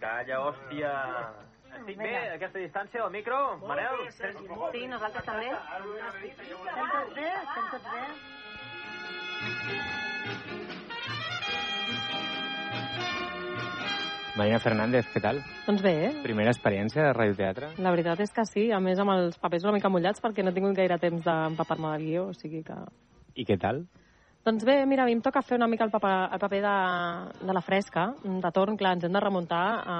[0.00, 0.92] Calla, hòstia.
[1.78, 3.36] Estic bé, a aquesta distància del micro?
[3.66, 3.96] Manel?
[4.16, 5.50] Sí, nosaltres també.
[5.52, 7.28] Estem tots bé?
[7.44, 8.02] Estem tots bé?
[14.38, 15.40] Marina Fernández, què tal?
[15.66, 16.10] Doncs bé, eh?
[16.22, 17.72] Primera experiència de radioteatre?
[17.82, 20.52] La veritat és que sí, a més amb els papers una mica mullats perquè no
[20.52, 22.76] he tingut gaire temps d'empapar-me del guió, o sigui que...
[23.34, 23.82] I què tal?
[24.46, 26.76] Doncs bé, mira, a mi em toca fer una mica el paper, el paper de,
[27.50, 29.98] de la fresca, de torn, clar, ens hem de remuntar a,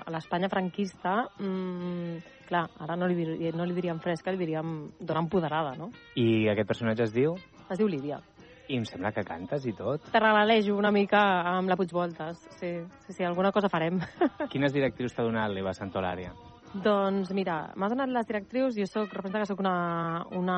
[0.00, 1.18] a l'Espanya franquista.
[1.38, 5.92] Mm, clar, ara no li, no li diríem fresca, li diríem dona empoderada, no?
[6.16, 7.36] I aquest personatge es diu?
[7.68, 8.24] Es diu Lídia.
[8.68, 10.08] I em sembla que cantes i tot.
[10.12, 12.40] Te relalejo una mica amb la Puigvoltes.
[12.56, 14.00] Sí, sí, sí, alguna cosa farem.
[14.52, 16.32] Quines directrius t'ha donat l'Eva Santolària?
[16.74, 20.56] Doncs mira, m'ha donat les directrius, jo soc, representa que sóc una, una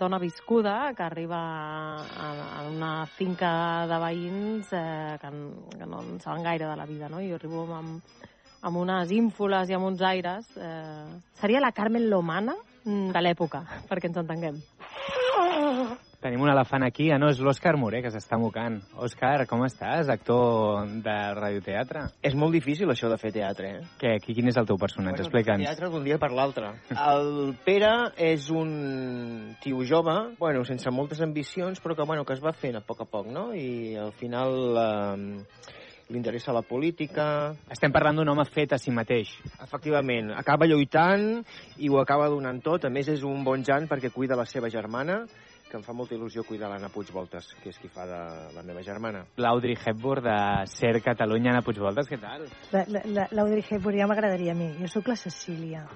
[0.00, 1.40] dona viscuda que arriba
[2.00, 2.30] a,
[2.62, 3.50] a una finca
[3.90, 5.34] de veïns eh, que,
[5.74, 7.20] que no en saben gaire de la vida, no?
[7.20, 8.00] Jo arribo amb,
[8.62, 10.48] amb unes ínfoles i amb uns aires.
[10.56, 14.62] Eh, seria la Carmen Lomana mm, de l'època, perquè ens entenguem.
[16.18, 18.80] Tenim un elefant aquí, ah, no, és l'Òscar Moré, que s'està mocant.
[19.06, 22.02] Òscar, com estàs, actor de radioteatre?
[22.26, 23.84] És molt difícil, això de fer teatre, eh?
[24.00, 25.22] Què, qui, quin és el teu personatge?
[25.22, 25.62] Explica'ns.
[25.62, 26.72] Teatre d'un dia per l'altre.
[26.90, 28.72] El Pere és un
[29.62, 33.06] tio jove, bueno, sense moltes ambicions, però que, bueno, que es va fent a poc
[33.06, 33.52] a poc, no?
[33.54, 35.76] I al final eh,
[36.08, 37.52] li interessa la política...
[37.70, 39.36] Estem parlant d'un home fet a si mateix.
[39.62, 41.28] Efectivament, acaba lluitant
[41.78, 42.88] i ho acaba donant tot.
[42.88, 45.22] A més, és un bon jan perquè cuida la seva germana,
[45.68, 48.20] que em fa molta il·lusió cuidar l'Anna Puigvoltes, que és qui fa de
[48.56, 49.24] la meva germana.
[49.36, 50.36] L'Audrey Hepburn de
[50.72, 52.46] Ser Catalunya, Anna Puigvoltes, què tal?
[52.72, 54.72] La- la- la- L'Audrey Hepburn ja m'agradaria a mi.
[54.80, 55.86] Jo sóc la Cecília.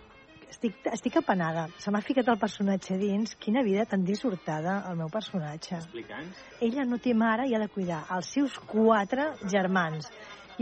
[0.52, 1.66] Estic, estic apenada.
[1.80, 3.34] Se m'ha ficat el personatge dins.
[3.40, 5.78] Quina vida tan dissortada, el meu personatge.
[5.78, 6.36] Explica'ns.
[6.60, 10.10] Ella no té mare i ha de cuidar els seus quatre germans.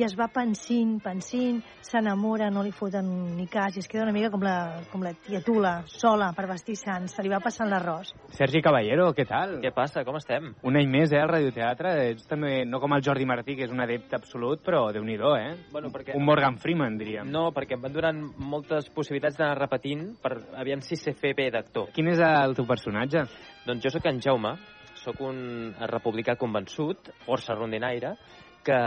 [0.01, 4.15] I es va pensint, pensint, s'enamora, no li foten ni cas, i es queda una
[4.17, 7.13] mica com la, com la tia Tula, sola, per vestir sants.
[7.13, 8.15] Se li va passant l'arròs.
[8.39, 9.59] Sergi Caballero, què tal?
[9.61, 10.01] Què passa?
[10.09, 10.55] Com estem?
[10.65, 11.93] Un any més, eh, al radioteatre.
[12.15, 15.21] Ets també, no com el Jordi Martí, que és un adepte absolut, però déu nhi
[15.21, 15.53] eh?
[15.69, 16.17] Bueno, perquè...
[16.17, 17.29] Un Morgan Freeman, diríem.
[17.29, 21.51] No, perquè em van donant moltes possibilitats d'anar repetint per aviam si sé fer bé
[21.53, 21.93] d'actor.
[21.93, 23.29] Quin és el teu personatge?
[23.67, 24.57] Doncs jo sóc en Jaume,
[24.97, 28.17] sóc un republicà convençut, força rondinaire,
[28.64, 28.79] que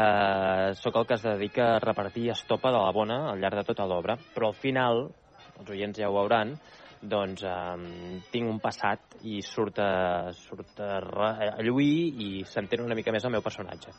[0.79, 3.87] sóc el que es dedica a repartir estopa de la bona al llarg de tota
[3.89, 5.07] l'obra, però al final,
[5.59, 6.55] els oients ja ho veuran,
[7.01, 10.99] doncs eh, tinc un passat i surt a, surt a,
[11.57, 13.91] a lluir i s'entén una mica més el meu personatge.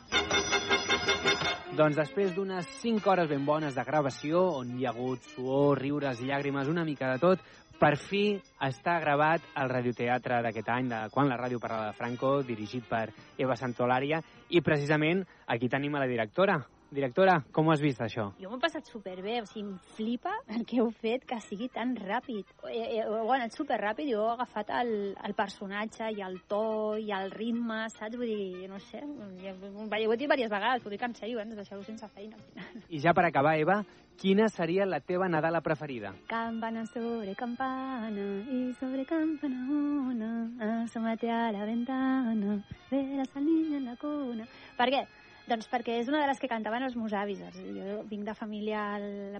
[1.75, 6.21] Doncs després d'unes 5 hores ben bones de gravació, on hi ha hagut suor, riures,
[6.23, 7.41] llàgrimes, una mica de tot,
[7.79, 8.23] per fi
[8.63, 13.09] està gravat el radioteatre d'aquest any, de quan la ràdio parlava de Franco, dirigit per
[13.37, 16.59] Eva Santolària, i precisament aquí tenim a la directora.
[16.95, 18.29] Directora, com ho has vist, això?
[18.39, 21.67] Jo m'ho he passat superbé, o sigui, em flipa el que heu fet que sigui
[21.73, 22.53] tan ràpid.
[22.69, 24.93] Eh, eh, Heu anat superràpid i heu agafat el,
[25.27, 28.15] el personatge i el to i el ritme, saps?
[28.15, 29.01] Vull dir, no sé,
[29.41, 32.07] ja, ho he dit diverses vegades, vull dir que en sèrio, eh, ens deixeu sense
[32.15, 32.39] feina.
[32.39, 32.87] al final.
[32.87, 33.81] I ja per acabar, Eva,
[34.15, 36.13] quina seria la teva Nadala preferida?
[36.31, 43.85] Campana sobre campana y sobre campana una, asómate a la ventana, verás al niño en
[43.85, 44.47] la cuna.
[44.77, 45.03] Per què?
[45.45, 47.43] Doncs perquè és una de les que cantaven els meus avis.
[47.53, 48.85] Jo vinc de família,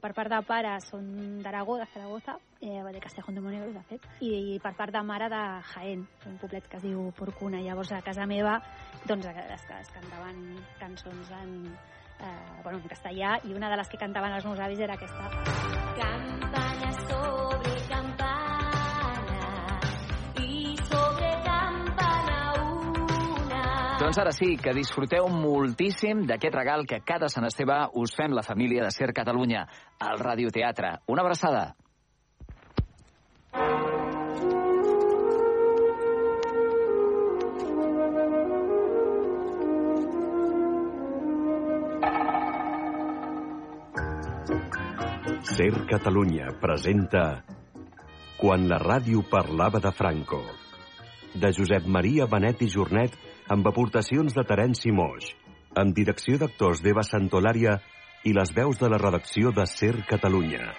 [0.03, 1.07] per part de pare són
[1.41, 5.31] d'Aragó, de Zaragoza, eh, de Castejón de Monegros, de fet, i per part de mare
[5.33, 5.41] de
[5.73, 7.63] Jaén, un poblet que es diu Porcuna.
[7.65, 8.59] Llavors, a casa meva,
[9.09, 10.45] doncs, es, es cantaven
[10.79, 11.57] cançons en,
[12.21, 15.29] eh, bueno, en castellà, i una de les que cantaven els meus avis era aquesta.
[15.97, 16.74] Campana
[24.05, 28.43] Doncs ara sí, que disfruteu moltíssim d'aquest regal que cada Sant Esteve us fem la
[28.45, 29.63] família de Ser Catalunya,
[29.97, 30.91] al Radioteatre.
[31.09, 31.73] Una abraçada.
[45.49, 47.27] Ser Catalunya presenta
[48.37, 50.45] Quan la ràdio parlava de Franco,
[51.33, 55.35] de Josep Maria Benet i Jornet amb aportacions de Terenci Moix,
[55.77, 57.77] amb direcció d'actors d'Eva Santolària
[58.25, 60.73] i les veus de la redacció de Ser Catalunya.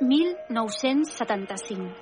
[0.00, 1.94] 1975.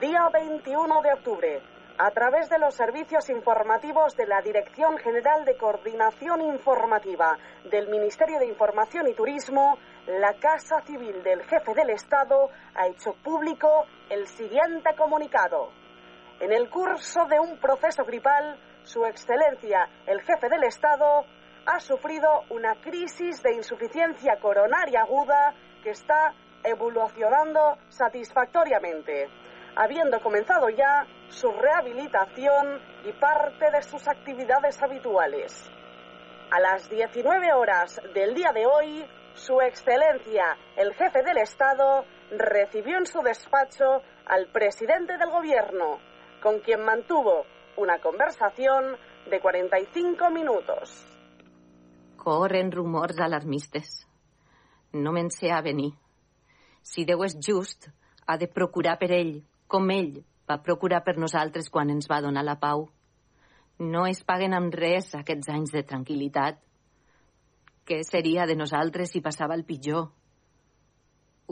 [0.00, 1.71] Día 21 de octubre.
[1.98, 7.36] A través de los servicios informativos de la Dirección General de Coordinación Informativa
[7.70, 9.76] del Ministerio de Información y Turismo,
[10.06, 15.70] la Casa Civil del Jefe del Estado ha hecho público el siguiente comunicado.
[16.40, 21.24] En el curso de un proceso gripal, Su Excelencia, el Jefe del Estado,
[21.66, 26.32] ha sufrido una crisis de insuficiencia coronaria aguda que está
[26.64, 29.28] evolucionando satisfactoriamente
[29.76, 35.70] habiendo comenzado ya su rehabilitación y parte de sus actividades habituales.
[36.50, 39.04] A las 19 horas del día de hoy,
[39.34, 45.98] Su Excelencia, el jefe del Estado, recibió en su despacho al presidente del Gobierno,
[46.42, 47.46] con quien mantuvo
[47.78, 48.98] una conversación
[49.30, 51.06] de 45 minutos.
[52.18, 54.06] Corren rumors alarmistes.
[54.92, 55.94] No me'n sé venir.
[56.82, 57.88] Si Déu és just,
[58.26, 60.20] ha de procurar per ell, com ell
[60.52, 62.86] va procurar per nosaltres quan ens va donar la pau.
[63.80, 66.60] No es paguen amb res aquests anys de tranquil·litat.
[67.88, 70.10] Què seria de nosaltres si passava el pitjor?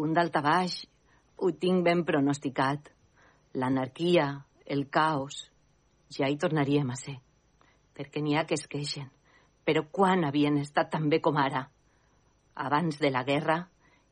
[0.01, 0.77] Un daltabaix,
[1.41, 2.93] ho tinc ben pronosticat.
[3.59, 4.29] L'anarquia,
[4.67, 5.41] el caos,
[6.15, 7.17] ja hi tornaríem a ser.
[7.97, 9.09] Perquè n'hi ha que es queixen.
[9.67, 11.67] Però quan havien estat tan bé com ara?
[12.55, 13.65] Abans de la guerra,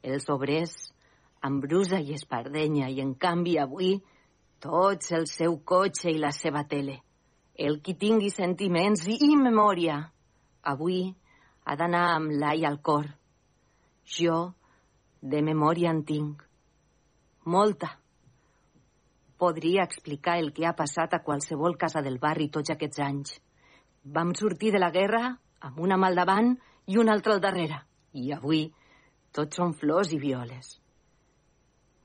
[0.03, 0.75] els obrers
[1.47, 3.99] amb brusa i espardenya, i en canvi avui
[4.63, 6.99] tots el seu cotxe i la seva tele.
[7.55, 9.99] El qui tingui sentiments i, memòria,
[10.73, 11.01] avui
[11.65, 13.09] ha d'anar amb l'ai al cor.
[14.19, 14.39] Jo,
[15.21, 16.45] de memòria en tinc.
[17.45, 17.91] Molta.
[19.39, 23.37] Podria explicar el que ha passat a qualsevol casa del barri tots aquests anys.
[24.05, 25.37] Vam sortir de la guerra
[25.69, 26.55] amb una mà al davant
[26.87, 27.83] i una altra al darrere.
[28.15, 28.67] I avui
[29.35, 30.79] tots són flors i violes.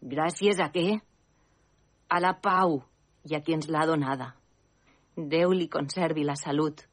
[0.04, 1.00] Gràcies a què?
[2.14, 2.78] A la pau
[3.26, 4.34] i a qui ens l'ha donada.
[5.18, 6.84] Déu li conservi la salut,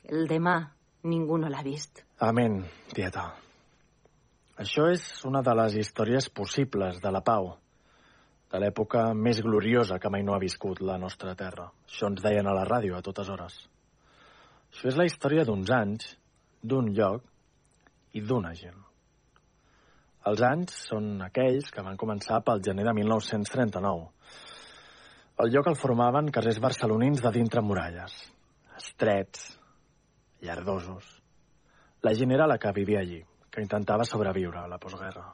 [0.00, 0.56] que el demà
[1.04, 2.00] ningú no l'ha vist.
[2.24, 2.62] Amén,
[2.94, 3.26] tieta.
[4.64, 7.50] Això és una de les històries possibles de la pau,
[8.54, 11.66] de l'època més gloriosa que mai no ha viscut la nostra terra.
[11.88, 13.58] Això ens deien a la ràdio a totes hores.
[14.70, 16.14] Això és la història d'uns anys,
[16.62, 17.24] d'un lloc
[18.14, 18.78] i d'una gent.
[20.30, 24.06] Els anys són aquells que van començar pel gener de 1939.
[25.42, 28.12] El lloc el formaven carrers barcelonins de dintre muralles,
[28.78, 29.48] estrets,
[30.46, 31.08] llardosos.
[32.06, 33.18] La gent era la que vivia allí,
[33.50, 35.24] que intentava sobreviure a la postguerra.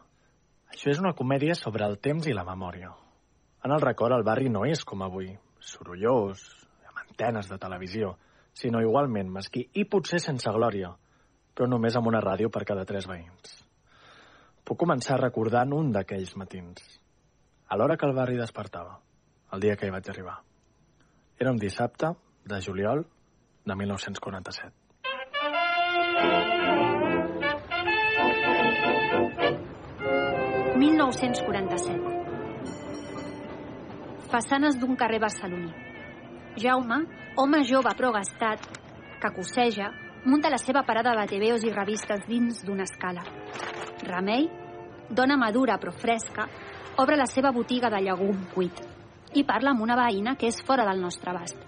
[0.73, 2.95] Això és una comèdia sobre el temps i la memòria.
[3.61, 5.29] En el record, el barri no és com avui,
[5.61, 6.47] sorollós,
[6.89, 8.15] amb antenes de televisió,
[8.57, 10.95] sinó igualment mesquí i potser sense glòria,
[11.53, 13.61] però només amb una ràdio per cada tres veïns.
[14.65, 16.89] Puc començar recordant un d'aquells matins,
[17.69, 18.97] a l'hora que el barri despertava,
[19.53, 20.39] el dia que hi vaig arribar.
[21.39, 22.13] Era un dissabte
[22.45, 23.07] de juliol
[23.65, 24.75] de 1947.
[34.31, 35.73] Façanes d'un carrer barceloní.
[36.61, 37.01] Jaume,
[37.37, 38.69] home jove però gastat,
[39.21, 39.91] que cosseja,
[40.25, 43.25] munta la seva parada de TVOs i revistes dins d'una escala.
[44.07, 44.49] Remei,
[45.11, 46.47] dona madura però fresca,
[46.99, 48.90] obre la seva botiga de llegum cuit
[49.35, 51.59] i parla amb una veïna que és fora del nostre abast.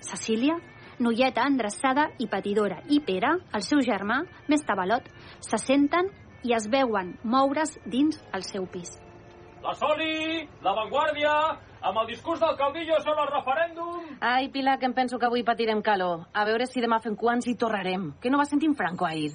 [0.00, 0.58] Cecília,
[0.98, 5.06] noieta endreçada i patidora, i Pere, el seu germà, més tabalot,
[5.40, 6.10] se senten
[6.44, 8.96] i es veuen moure's dins el seu pis.
[9.62, 11.34] La Soli, la Vanguardia,
[11.82, 14.16] amb el discurs del caudillo sobre el referèndum.
[14.20, 16.28] Ai, Pilar, que em penso que avui patirem calor.
[16.32, 18.12] A veure si demà fem quants i torrarem.
[18.22, 19.32] Que no va sentir en Franco ahir.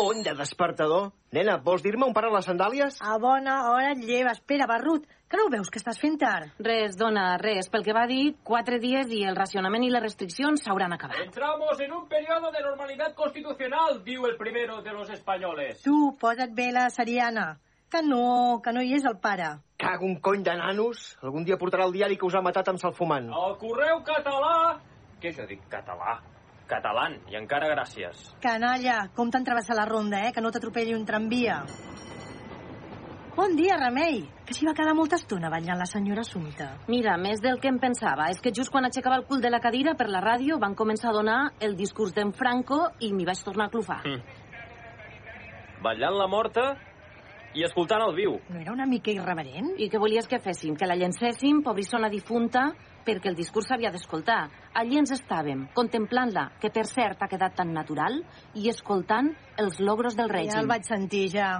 [0.00, 1.12] Cony de despertador.
[1.36, 2.96] Nena, vols dir-me on paren les sandàlies?
[3.04, 4.32] A bona hora et lleva.
[4.32, 6.54] Espera, Barrut, que no ho veus que estàs fent tard?
[6.64, 7.68] Res, dona, res.
[7.68, 11.20] Pel que va dir, quatre dies i el racionament i les restriccions s'hauran acabat.
[11.26, 15.82] Entramos en un periodo de normalidad constitucional, diu el primero de los españoles.
[15.84, 17.60] Tu, posa't bé la seriana.
[17.90, 19.52] Que no, que no hi és el pare.
[19.76, 21.18] Cago un cony de nanos.
[21.20, 23.32] Algun dia portarà el diari que us ha matat amb salfumant.
[23.34, 24.78] El correu català...
[25.20, 26.20] Què jo dic català?
[26.70, 28.28] Catalán, i encara gràcies.
[28.44, 30.34] Canalla, com t'han travessat la ronda, eh?
[30.34, 31.64] Que no t'atropelli un tramvia.
[33.34, 34.20] Bon dia, Remei.
[34.44, 36.66] Que s'hi va quedar molta estona ballant la senyora Assumpta.
[36.92, 39.62] Mira, més del que em pensava, és que just quan aixecava el cul de la
[39.64, 43.42] cadira per la ràdio van començar a donar el discurs d'en Franco i m'hi vaig
[43.46, 44.00] tornar a clofar.
[44.04, 44.20] Mm.
[45.82, 46.66] Ballant la morta
[47.54, 48.36] i escoltant el viu.
[48.50, 49.72] No era una mica irreverent?
[49.78, 50.76] I què volies que féssim?
[50.76, 52.68] Que la llencéssim, pobrissona difunta,
[53.06, 54.40] perquè el discurs s'havia d'escoltar.
[54.74, 58.20] Allí ens estàvem, contemplant-la, que per cert ha quedat tan natural,
[58.54, 60.54] i escoltant els logros del règim.
[60.54, 61.50] Ja el vaig sentir, ja.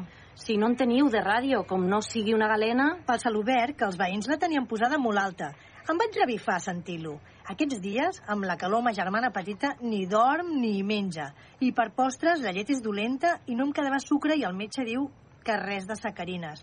[0.41, 2.95] Si no en teniu de ràdio, com no sigui una galena...
[3.07, 5.51] Pel celobert, que els veïns la tenien posada molt alta.
[5.91, 7.17] Em vaig revifar sentint-lo.
[7.51, 11.33] Aquests dies, amb la calor, ma germana petita ni dorm ni menja.
[11.61, 14.87] I per postres, la llet és dolenta i no em quedava sucre i el metge
[14.87, 15.09] diu
[15.45, 16.63] que res de sacarines.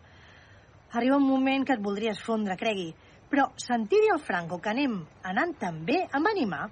[0.93, 2.93] Arriba un moment que et voldries fondre, cregui.
[3.30, 6.65] Però sentir-hi al Franco que anem anant tan bé em va animar.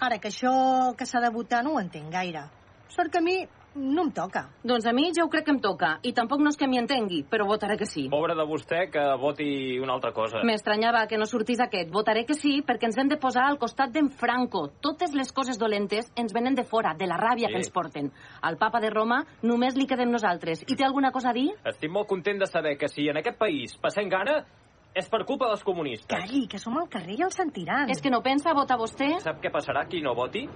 [0.00, 2.44] Ara que això que s'ha de votar no ho entenc gaire.
[2.88, 3.38] Sort que a mi
[3.74, 4.44] no em toca.
[4.62, 6.78] Doncs a mi ja ho crec que em toca, i tampoc no és que m'hi
[6.78, 8.04] entengui, però votaré que sí.
[8.10, 10.44] Pobre de vostè que voti una altra cosa.
[10.46, 11.90] M'estranyava que no sortís aquest.
[11.90, 14.68] Votaré que sí perquè ens hem de posar al costat d'en Franco.
[14.80, 17.52] Totes les coses dolentes ens venen de fora, de la ràbia Sí.
[17.52, 18.12] que ens porten.
[18.42, 20.62] Al papa de Roma només li quedem nosaltres.
[20.68, 21.50] I té alguna cosa a dir?
[21.64, 24.44] Estic molt content de saber que si en aquest país passem gana,
[24.94, 26.06] és per culpa dels comunistes.
[26.10, 27.90] Calli, que som al carrer i el sentiran.
[27.90, 29.16] És que no pensa votar vostè?
[29.24, 30.46] Sap què passarà qui no voti?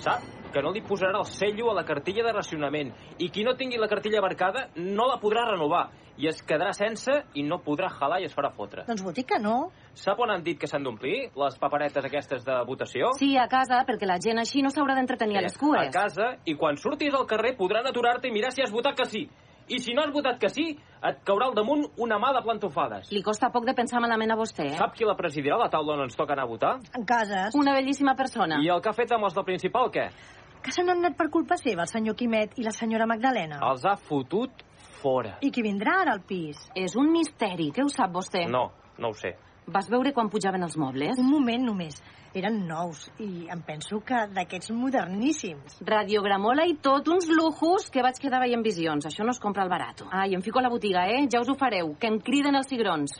[0.00, 2.88] Sap que no li posarà el cello a la cartilla de racionament
[3.22, 5.84] i qui no tingui la cartilla marcada no la podrà renovar
[6.18, 8.82] i es quedarà sense i no podrà jalar i es farà fotre.
[8.88, 9.70] Doncs voti que no.
[9.94, 13.12] Sap on han dit que s'han d'omplir les paperetes aquestes de votació?
[13.16, 15.94] Sí, a casa, perquè la gent així no s'haurà d'entretenir a les A cues.
[15.94, 19.28] casa, i quan surtis al carrer podran aturar-te i mirar si has votat que sí.
[19.70, 20.64] I si no has votat que sí,
[21.06, 23.12] et caurà al damunt una mà de plantofades.
[23.14, 24.78] Li costa poc de pensar malament a vostè, eh?
[24.80, 26.72] Sap qui la presidirà a la taula on ens toca anar a votar?
[26.98, 27.54] En cases.
[27.54, 28.58] Una bellíssima persona.
[28.58, 30.08] I el que ha fet amb els del principal, què?
[30.60, 33.62] Que se n'han anat per culpa seva, el senyor Quimet i la senyora Magdalena.
[33.70, 34.66] Els ha fotut
[35.00, 35.38] fora.
[35.40, 36.58] I qui vindrà ara al pis?
[36.74, 38.44] És un misteri, què ho sap vostè?
[38.50, 38.66] No,
[38.98, 39.36] no ho sé.
[39.66, 41.18] Vas veure quan pujaven els mobles?
[41.20, 42.00] Un moment només.
[42.34, 45.80] Eren nous i em penso que d'aquests moderníssims.
[45.86, 49.06] Radiogramola i tot, uns lujos que vaig quedar veient visions.
[49.06, 50.06] Això no es compra al barato.
[50.10, 51.26] Ai, em fico a la botiga, eh?
[51.30, 53.18] Ja us ho fareu, que em criden els cigrons.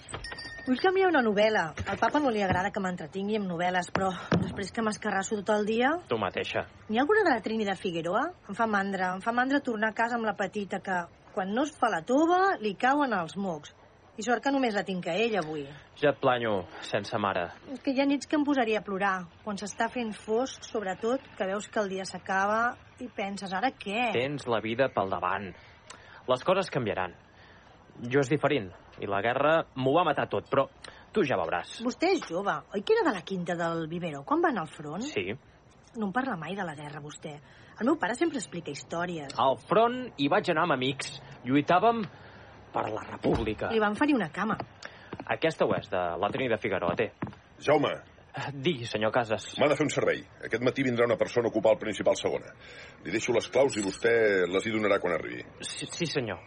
[0.67, 1.65] Vull canviar una novel·la.
[1.91, 5.67] Al papa no li agrada que m'entretingui amb novel·les, però després que m'escarrasso tot el
[5.67, 5.95] dia...
[6.07, 6.67] Tu mateixa.
[6.89, 8.29] N'hi ha alguna de la Trini de Figueroa?
[8.47, 9.15] Em fa mandra.
[9.17, 11.03] Em fa mandra tornar a casa amb la petita que,
[11.35, 13.75] quan no es fa la tova, li cauen els mocs.
[14.21, 15.63] I sort que només la tinc a ella avui.
[15.97, 17.47] Ja et planyo, sense mare.
[17.73, 19.15] És que hi ha nits que em posaria a plorar.
[19.47, 22.59] Quan s'està fent fosc, sobretot, que veus que el dia s'acaba
[23.01, 24.11] i penses, ara què?
[24.13, 25.49] Tens la vida pel davant.
[26.29, 27.17] Les coses canviaran.
[28.13, 28.69] Jo és diferent,
[29.01, 30.67] i la guerra m'ho va matar tot, però
[31.17, 31.79] tu ja veuràs.
[31.87, 34.21] Vostè és jove, oi que era de la quinta del Vivero?
[34.29, 35.09] Quan va anar al front?
[35.17, 35.31] Sí.
[35.97, 37.39] No em parla mai de la guerra, vostè.
[37.81, 39.33] El meu pare sempre explica històries.
[39.41, 41.23] Al front hi vaig anar amb amics.
[41.49, 42.05] Lluitàvem
[42.73, 43.71] per la república.
[43.75, 44.57] Li van ferir una cama.
[45.31, 47.11] Aquesta ho és, de la Trini de Figueroa, té.
[47.67, 47.93] Jaume.
[48.55, 49.49] Digui, senyor Casas.
[49.59, 50.21] M'ha de fer un servei.
[50.47, 52.53] Aquest matí vindrà una persona a ocupar el principal segona.
[53.05, 54.13] Li deixo les claus i vostè
[54.47, 55.43] les hi donarà quan arribi.
[55.67, 56.39] Sí, sí senyor.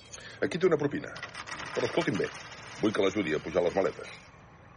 [0.42, 1.12] Aquí té una propina.
[1.74, 2.30] Però escolti'm bé.
[2.80, 4.16] Vull que l'ajudi a pujar les maletes.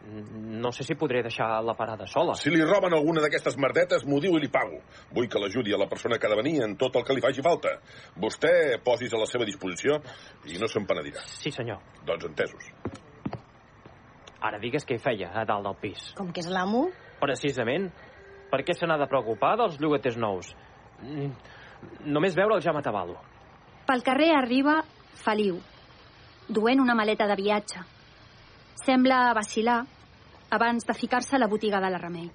[0.07, 2.37] No sé si podré deixar la parada sola.
[2.39, 4.79] Si li roben alguna d'aquestes merdetes, m'ho diu i li pago.
[5.15, 7.25] Vull que l'ajudi a la persona que ha de venir en tot el que li
[7.25, 7.73] faci falta.
[8.15, 9.99] Vostè posis a la seva disposició
[10.47, 11.25] i no se'n penedirà.
[11.27, 11.83] Sí, senyor.
[12.07, 12.71] Doncs entesos.
[14.47, 16.13] Ara digues què hi feia, a dalt del pis.
[16.15, 16.87] Com que és l'amo?
[17.19, 17.91] Precisament.
[18.53, 20.53] Per què se n'ha de preocupar dels llogaters nous?
[21.03, 21.33] Mm,
[22.07, 23.17] Només veure'l ja m'atabalo.
[23.87, 24.81] Pel carrer arriba
[25.17, 25.59] Feliu,
[26.49, 27.81] duent una maleta de viatge.
[28.85, 29.81] Sembla vacilar
[30.51, 32.31] abans de ficar-se a la botiga de la Remei.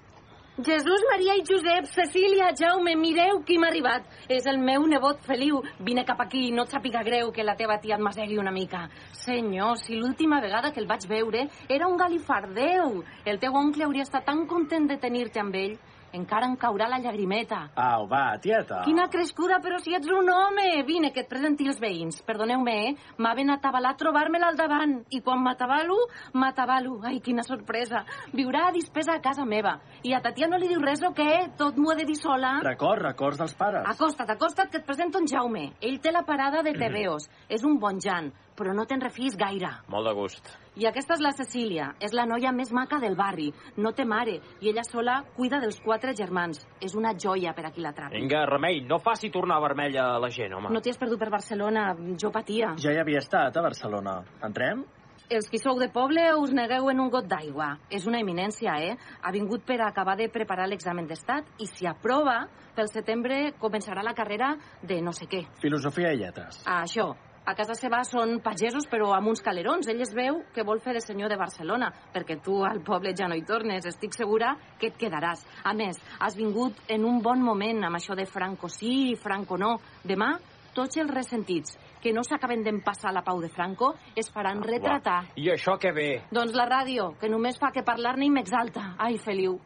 [0.58, 4.04] Jesús, Maria i Josep, Cecília, Jaume, mireu qui m'ha arribat.
[4.28, 5.62] És el meu nebot Feliu.
[5.80, 8.82] Vine cap aquí, no et sàpiga greu que la teva tia et masegui una mica.
[9.16, 13.00] Senyor, si l'última vegada que el vaig veure era un galifardeu.
[13.24, 15.78] El teu oncle hauria estat tan content de tenir-te amb ell.
[16.12, 17.62] Encara em caurà la llagrimeta.
[17.74, 18.82] Au, va, tieta.
[18.84, 20.82] Quina crescuda, però si ets un home!
[20.84, 22.20] Vine, que et presenti els veïns.
[22.26, 22.94] Perdoneu-me, eh?
[23.16, 24.98] M'ha ben atabalat trobar-me-la al davant.
[25.10, 25.96] I quan m'atabalo,
[26.36, 26.98] m'atabalo.
[27.08, 28.04] Ai, quina sorpresa.
[28.36, 29.78] Viurà a dispesa a casa meva.
[30.04, 31.48] I a Tatiana no li diu res o què?
[31.56, 32.58] Tot m'ho ha de dir sola.
[32.66, 33.88] Records, records dels pares.
[33.88, 35.70] Acosta't, acosta't, que et presento en Jaume.
[35.80, 37.30] Ell té la parada de TVOs.
[37.48, 39.70] És un bon Jan, però no te'n refis gaire.
[39.88, 40.48] Molt de gust.
[40.76, 41.90] I aquesta és la Cecília.
[42.00, 43.50] És la noia més maca del barri.
[43.76, 44.38] No té mare.
[44.60, 46.62] I ella sola cuida dels quatre germans.
[46.80, 48.16] És una joia per a qui la trapi.
[48.16, 50.72] Vinga, Remei, no faci tornar vermella la gent, home.
[50.72, 51.92] No t'hi has perdut per Barcelona.
[52.18, 52.74] Jo patia.
[52.80, 54.22] Ja hi havia estat, a Barcelona.
[54.42, 54.84] Entrem?
[55.32, 57.78] Els qui sou de poble us negueu en un got d'aigua.
[57.88, 58.96] És una eminència, eh?
[59.22, 62.42] Ha vingut per acabar de preparar l'examen d'estat i si aprova,
[62.76, 65.46] pel setembre començarà la carrera de no sé què.
[65.62, 66.60] Filosofia i lletres.
[66.66, 67.14] Ah, això.
[67.42, 69.88] A casa seva són pagesos, però amb uns calerons.
[69.90, 73.26] Ell es veu que vol fer de senyor de Barcelona, perquè tu al poble ja
[73.26, 73.88] no hi tornes.
[73.90, 75.42] Estic segura que et quedaràs.
[75.66, 79.58] A més, has vingut en un bon moment amb això de Franco sí i Franco
[79.58, 79.74] no.
[80.06, 80.36] Demà,
[80.72, 85.34] tots els ressentits que no s'acaben d'empassar la pau de Franco es faran retratar.
[85.34, 86.08] I això què ve?
[86.30, 88.92] Doncs la ràdio, que només fa que parlar-ne i m'exalta.
[89.02, 89.58] Ai, Feliu,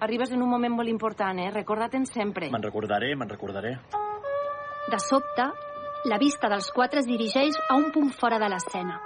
[0.00, 1.50] arribes en un moment molt important, eh?
[1.52, 2.48] Recorda-te'n sempre.
[2.48, 3.76] Me'n recordaré, me'n recordaré.
[4.90, 5.52] De sobte,
[6.04, 9.00] la vista dels quatre es dirigeix a un punt fora de l'escena.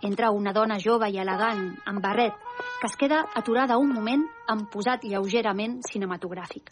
[0.00, 2.36] Entra una dona jove i elegant, amb barret,
[2.80, 6.70] que es queda aturada un moment amb posat lleugerament cinematogràfic.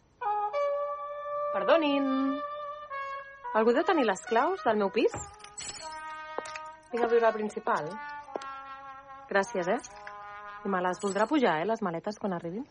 [1.53, 2.07] Perdonin.
[3.55, 5.12] Algú deu tenir les claus del meu pis?
[6.92, 7.90] Vinc a viure al principal.
[9.28, 9.78] Gràcies, eh?
[10.64, 12.64] I me les voldrà pujar, eh, les maletes, quan arribin?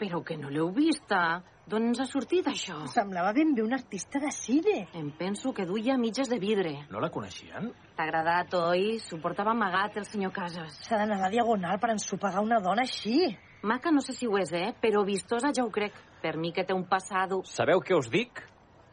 [0.00, 1.42] Però que no l'heu vista.
[1.66, 2.76] D'on ens ha sortit, això?
[2.86, 4.84] Semblava ben bé un artista de cine.
[4.94, 6.86] Em penso que duia mitges de vidre.
[6.94, 7.72] No la coneixien?
[7.96, 9.00] T'ha agradat, oi?
[9.02, 10.76] S'ho portava amagat, el senyor Casas.
[10.86, 13.34] S'ha d'anar a la diagonal per ensopegar una dona així.
[13.66, 14.70] Maca no sé si ho és, eh?
[14.78, 15.98] Però vistosa ja ho crec.
[16.22, 17.42] Per mi que té un passado.
[17.50, 18.46] Sabeu què us dic?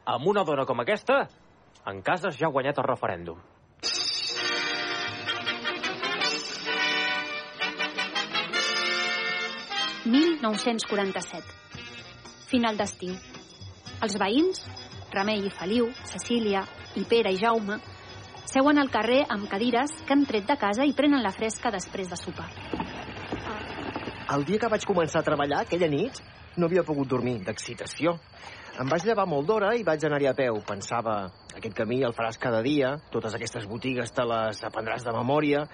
[0.10, 1.28] Amb una dona com aquesta,
[1.86, 3.38] en cases ja ha guanyat el referèndum.–
[10.04, 11.63] 1947.
[12.54, 13.16] Final d'estiu.
[14.06, 14.60] Els veïns,
[15.10, 16.62] Remei i Feliu, Cecília
[17.00, 17.80] i Pere i Jaume,
[18.46, 22.12] seuen al carrer amb cadires que han tret de casa i prenen la fresca després
[22.12, 22.46] de sopar.
[24.36, 26.22] El dia que vaig començar a treballar, aquella nit,
[26.58, 28.20] no havia pogut dormir, d'excitació.
[28.78, 30.62] Em vaig llevar molt d'hora i vaig anar-hi a peu.
[30.70, 31.18] Pensava,
[31.58, 35.66] aquest camí el faràs cada dia, totes aquestes botigues te les aprendràs de memòria.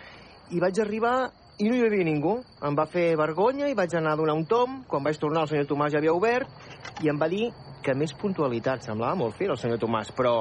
[0.55, 1.17] I vaig arribar
[1.59, 2.37] i no hi havia ningú.
[2.63, 4.81] Em va fer vergonya i vaig anar a donar un tom.
[4.87, 7.49] Quan vaig tornar, el senyor Tomàs ja havia obert i em va dir
[7.83, 8.85] que més puntualitat.
[8.87, 10.33] Semblava molt fer el senyor Tomàs, però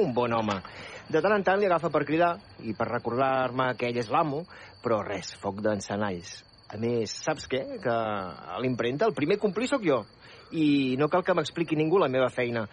[0.00, 0.58] un bon home.
[1.10, 2.32] De tant en tant li agafa per cridar
[2.66, 4.44] i per recordar-me que ell és l'amo,
[4.82, 6.32] però res, foc d'encenalls.
[6.70, 7.60] A més, saps què?
[7.82, 10.00] Que a l'impremta el primer complir sóc jo.
[10.50, 12.64] I no cal que m'expliqui ningú la meva feina.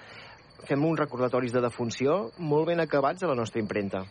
[0.65, 4.01] Fem uns recordatoris de defunció molt ben acabats a la nostra impremta.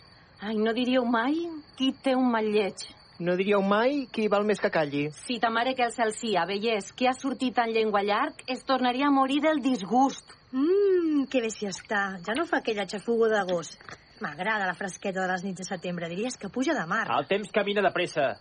[0.43, 1.35] Ai, no diríeu mai
[1.79, 2.87] qui té un mal lleig.
[3.19, 5.07] No diríeu mai qui val més que calli.
[5.25, 8.65] Si ta mare que el cel sia veiés que ha sortit en llengua llarg, es
[8.69, 10.35] tornaria a morir del disgust.
[10.53, 12.19] Mmm, que bé si està.
[12.27, 13.81] Ja no fa aquella xafugo d'agost.
[14.21, 16.11] M'agrada la fresqueta de les nits de setembre.
[16.13, 17.07] Diries que puja de mar.
[17.17, 18.35] El temps camina de pressa.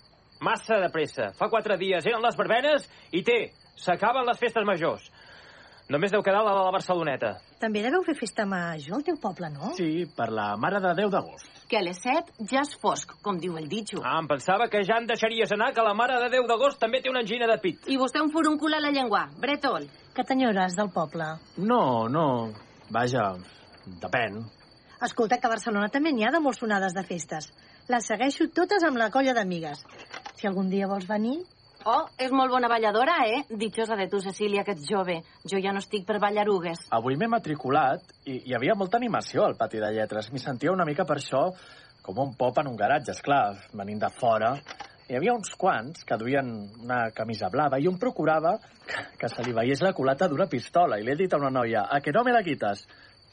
[0.44, 1.32] Massa de pressa.
[1.40, 3.40] Fa quatre dies eren les verbenes i té,
[3.80, 5.08] s'acaben les festes majors.
[5.86, 7.36] Només deu quedar la de la Barceloneta.
[7.62, 9.68] També deveu fer festa major al teu poble, no?
[9.78, 11.46] Sí, per la Mare de Déu d'agost.
[11.70, 14.02] Que a les set ja és fosc, com diu el ditxo.
[14.02, 17.04] Ah, em pensava que ja em deixaries anar, que la Mare de Déu d'agost també
[17.06, 17.86] té una angina de pit.
[17.86, 19.86] I vostè un furúncul a la llengua, bretol.
[20.18, 21.30] Que t'enyores del poble?
[21.62, 22.28] No, no.
[22.90, 23.36] Vaja,
[24.02, 24.42] depèn.
[25.06, 27.52] Escolta, que a Barcelona també n'hi ha de molt sonades de festes.
[27.94, 29.86] Les segueixo totes amb la colla d'amigues.
[30.34, 31.44] Si algun dia vols venir...
[31.86, 33.44] Oh, és molt bona balladora, eh?
[33.62, 35.20] Ditjosa de tu, Cecília, que ets jove.
[35.46, 36.88] Jo ja no estic per ballarugues.
[36.98, 40.32] Avui m'he matriculat i hi havia molta animació al pati de lletres.
[40.34, 41.44] M'hi sentia una mica per això
[42.02, 44.56] com un pop en un garatge, esclar, venint de fora.
[45.06, 49.46] Hi havia uns quants que duien una camisa blava i un procurava que, que se
[49.46, 50.98] li veiés la culata d'una pistola.
[50.98, 52.88] I li he dit a una noia, a que no me la quites?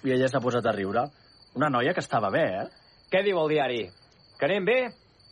[0.04, 1.08] I ella s'ha posat a riure.
[1.56, 2.96] Una noia que estava bé, eh?
[3.08, 3.84] Què diu el diari?
[4.36, 4.80] Que anem bé?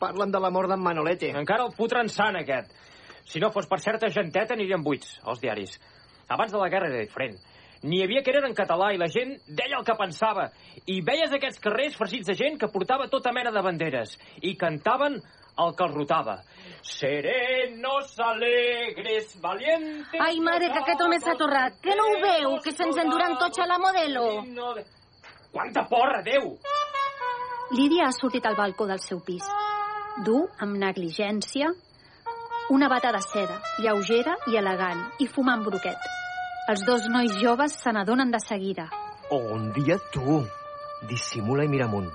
[0.01, 1.35] Parlen de la mort d'en Manolete.
[1.37, 2.73] Encara el fotran sant, aquest.
[3.31, 5.77] Si no fos per certa genteta, anirien buits, els diaris.
[6.31, 7.39] Abans de la guerra era diferent.
[7.81, 10.51] N'hi havia que eren en català i la gent deia el que pensava.
[10.85, 15.17] I veies aquests carrers farcits de gent que portava tota mena de banderes i cantaven
[15.65, 16.37] el que els rotava.
[16.83, 20.21] Serenos, alegres, valientes...
[20.21, 21.81] Ai, mare, que aquest home s'ha torrat.
[21.85, 24.27] Que no ho veu, que se'ns enduran tots a la modelo?
[25.51, 26.57] Quanta porra, Déu!
[27.71, 29.47] Lídia ha sortit al balcó del seu pis.
[30.27, 31.71] Du, amb negligència,
[32.71, 35.99] una bata de seda, lleugera i elegant, i fumant broquet.
[36.71, 38.87] Els dos nois joves se n'adonen de seguida.
[39.35, 40.39] On dia tu.
[41.11, 42.09] Dissimula i mira amunt.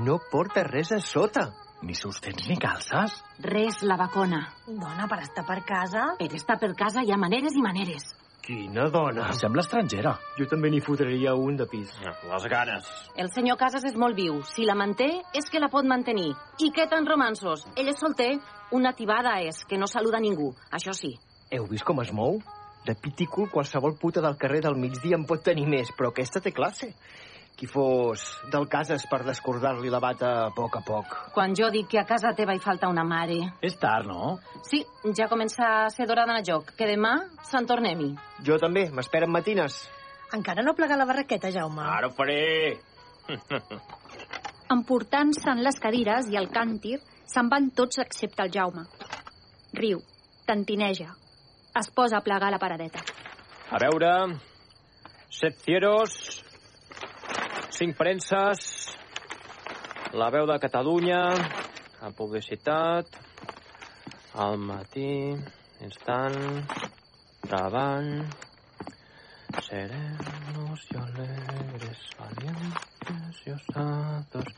[0.00, 1.50] No porta res a sota.
[1.84, 3.18] Ni sostens ni calces?
[3.44, 4.40] Res, la vacona.
[4.66, 6.14] Dona, per estar per casa...
[6.16, 8.14] Per estar per casa hi ha maneres i maneres.
[8.44, 9.30] Quina dona.
[9.32, 10.10] Em sembla estrangera.
[10.36, 11.94] Jo també n'hi fotreria un de pis.
[12.28, 12.90] Les ganes.
[13.16, 14.42] El senyor Casas és molt viu.
[14.50, 16.34] Si la manté, és que la pot mantenir.
[16.60, 17.64] I què tan romansos?
[17.72, 18.34] Ell és solter.
[18.76, 20.50] Una tibada és, que no saluda ningú.
[20.76, 21.14] Això sí.
[21.56, 22.36] Heu vist com es mou?
[22.84, 26.52] De piticul qualsevol puta del carrer del migdia en pot tenir més, però aquesta té
[26.52, 26.92] classe.
[27.54, 31.12] Qui fos del cases per descordar-li la bata a poc a poc.
[31.36, 33.36] Quan jo dic que a casa teva hi falta una mare...
[33.62, 34.38] És tard, no?
[34.66, 34.80] Sí,
[35.14, 36.72] ja comença a ser d'hora d'anar a joc.
[36.74, 37.12] Que demà
[37.46, 38.10] se'n tornem-hi.
[38.46, 39.76] Jo també, m'esperen matines.
[40.34, 41.84] Encara no plega la barraqueta, Jaume.
[41.86, 42.74] Ara ho faré.
[44.74, 46.98] Emportant-se'n les cadires i el càntir,
[47.30, 48.82] se'n van tots excepte el Jaume.
[49.78, 50.02] Riu,
[50.48, 51.12] tantineja,
[51.78, 53.06] es posa a plegar la paradeta.
[53.70, 54.10] A veure...
[55.34, 56.43] Set cieros...
[57.74, 58.60] Cinc premses...
[60.14, 61.22] La veu de Catalunya...
[61.98, 63.16] La publicitat...
[64.44, 65.34] Al matí...
[65.82, 66.38] Instant...
[67.50, 68.12] Davant...
[69.66, 74.54] Serenos y alegres, valientes y osados...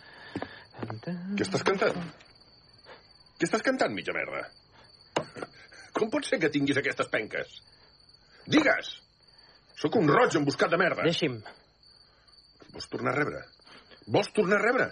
[0.77, 2.07] Què estàs cantant?
[3.41, 4.45] Què estàs cantant, mitja merda?
[5.97, 7.61] Com pot ser que tinguis aquestes penques?
[8.45, 8.99] Digues!
[9.81, 11.05] Sóc un roig emboscat de merda.
[11.09, 11.41] Deixi'm.
[12.77, 13.39] Vols tornar a rebre?
[14.13, 14.87] Vols tornar a rebre?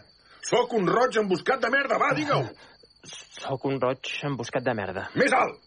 [0.49, 2.47] Sóc un roig emboscat de merda, va, digue-ho!
[3.13, 5.03] Sóc un roig emboscat de merda.
[5.21, 5.59] Més alt!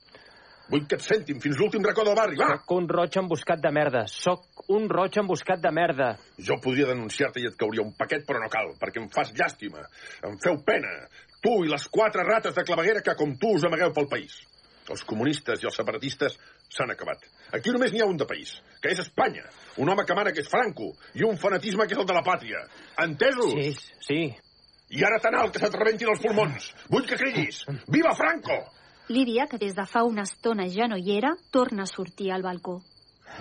[0.72, 2.48] Vull que et sentin fins l'últim racó del barri, va!
[2.56, 4.02] Sóc un roig emboscat de merda.
[4.10, 6.10] Sóc un roig emboscat de merda.
[6.50, 9.86] Jo podria denunciar-te i et cauria un paquet, però no cal, perquè em fas llàstima.
[10.26, 10.98] Em feu pena.
[11.46, 14.42] Tu i les quatre rates de claveguera que, com tu, us amagueu pel país.
[14.90, 17.24] Els comunistes i els separatistes s'han acabat.
[17.54, 19.46] Aquí només n'hi ha un de país, que és Espanya.
[19.78, 22.24] Un home que mana, que és Franco, i un fanatisme que és el de la
[22.26, 22.64] pàtria.
[23.04, 23.54] Entesos?
[23.54, 24.22] Sí, sí.
[24.90, 26.72] I ara tan alt que se't rebentin els pulmons.
[26.92, 27.64] Vull que cridis.
[27.92, 28.60] Viva Franco!
[29.08, 32.44] Lídia, que des de fa una estona ja no hi era, torna a sortir al
[32.44, 32.82] balcó.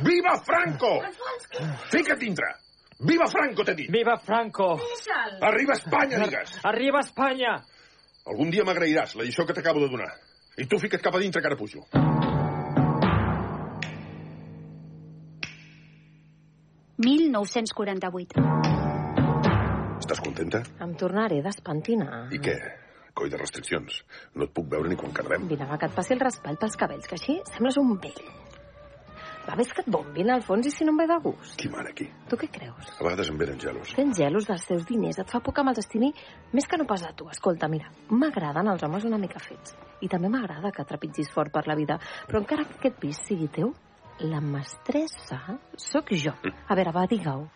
[0.06, 1.00] Viva Franco!
[1.90, 2.52] Fica't dintre!
[2.98, 3.90] Viva Franco, t'he dit!
[3.90, 4.72] Viva Franco!
[5.40, 6.58] Arriba a Espanya, digues!
[6.64, 7.56] Arriba a Espanya!
[8.26, 10.10] Algun dia m'agrairàs la lliçó que t'acabo de donar.
[10.58, 11.86] I tu fica't cap a dintre, que ara pujo.
[16.97, 18.40] «1948».
[20.01, 20.62] Estàs contenta?
[20.80, 22.26] Em tornaré d'espentinar.
[22.32, 22.57] I què?
[23.16, 24.03] Coi de restriccions.
[24.36, 25.47] No et puc veure ni quan quedem.
[25.49, 28.20] Vine, va, que et passi el raspall pels cabells, que així sembles un vell.
[29.47, 31.55] Va, ves que et bombin al fons i si no em ve de gust.
[31.61, 32.09] Qui mana aquí?
[32.28, 32.88] Tu què creus?
[32.97, 33.92] A vegades em venen gelos.
[33.94, 36.11] Tens gelos dels teus diners, et fa por que me'ls destini
[36.53, 37.28] més que no pas a tu.
[37.30, 39.76] Escolta, mira, m'agraden els homes una mica fets.
[40.03, 42.01] I també m'agrada que trepitgis fort per la vida.
[42.26, 43.70] Però encara que aquest pis sigui teu,
[44.20, 46.32] la mestressa sóc jo.
[46.68, 47.46] A veure, va, digue-ho.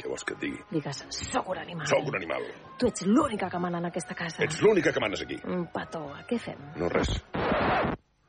[0.00, 0.60] Què vols que et digui?
[0.72, 1.86] Digues, sóc un animal.
[1.90, 2.46] Sóc un animal.
[2.80, 4.42] Tu ets l'única que mana en aquesta casa.
[4.44, 5.36] Ets l'única que manes aquí.
[5.44, 6.60] Un petó, què fem?
[6.80, 7.12] No res.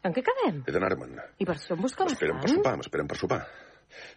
[0.04, 0.64] En què quedem?
[0.68, 1.20] He d'anar-me'n.
[1.40, 3.40] I per això em buscaves M'esperen per sopar, m'esperen per sopar.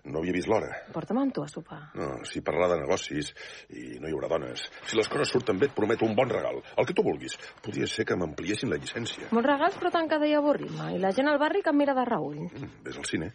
[0.04, 0.70] No havia vist l'hora.
[0.92, 1.80] Porta'm amb tu a sopar.
[1.98, 3.32] No, si parlar de negocis
[3.70, 4.66] i no hi haurà dones.
[4.86, 6.62] Si les coses surten bé, et prometo un bon regal.
[6.76, 7.38] El que tu vulguis.
[7.64, 9.30] Podria ser que m'ampliessin la llicència.
[9.32, 10.92] Molts regals, però tancada i avorrir-me.
[10.96, 12.44] I la gent al barri que em mira de reull.
[12.46, 13.32] Mm, Ves al cine.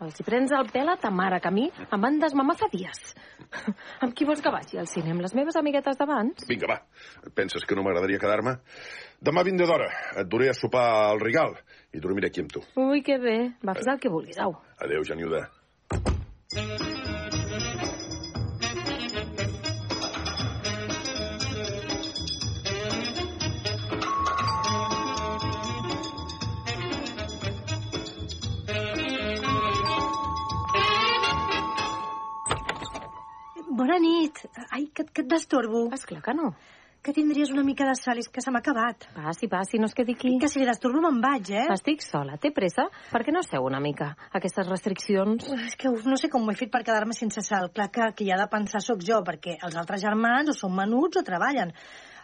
[0.00, 2.70] Els hi prens el pèl a ta mare, que a mi em van desmamar fa
[2.72, 3.10] dies.
[4.00, 5.12] amb qui vols que vagi al cine?
[5.12, 6.46] Amb les meves amiguetes d'abans?
[6.48, 6.78] Vinga, va.
[7.36, 8.54] Penses que no m'agradaria quedar-me?
[9.20, 9.90] Demà vindré d'hora.
[10.22, 11.52] Et duré a sopar al Rigal
[11.92, 12.64] i dormiré aquí amb tu.
[12.80, 13.36] Ui, que bé.
[13.60, 14.56] Va, fes el que vulguis, au.
[14.80, 15.50] Adéu, Geniuda.
[16.50, 16.58] Bona
[34.02, 34.40] nit.
[34.70, 35.88] Ai, que, que et destorbo.
[35.94, 36.50] Esclar que no.
[37.00, 39.06] Que tindries una mica de sol, és que se m'ha acabat.
[39.14, 40.34] Passi, passi, no es quedi aquí.
[40.40, 41.62] Que si li destorbo me'n vaig, eh?
[41.72, 42.36] Estic sola.
[42.36, 42.84] Té pressa?
[43.08, 44.10] Per què no seu una mica?
[44.36, 45.46] Aquestes restriccions...
[45.64, 47.70] És que uf, no sé com ho he fet per quedar-me sense sal.
[47.72, 51.22] Clar que qui ha de pensar sóc jo, perquè els altres germans o són menuts
[51.22, 51.72] o treballen.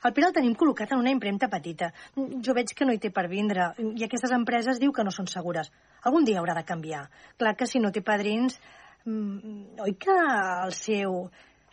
[0.05, 1.89] El Pere el tenim col·locat en una impremta petita.
[2.15, 5.33] Jo veig que no hi té per vindre, i aquestes empreses diu que no són
[5.33, 5.73] segures.
[6.05, 7.07] Algun dia haurà de canviar.
[7.41, 8.61] Clar que si no té padrins...
[9.09, 11.23] mm, Oi que el seu...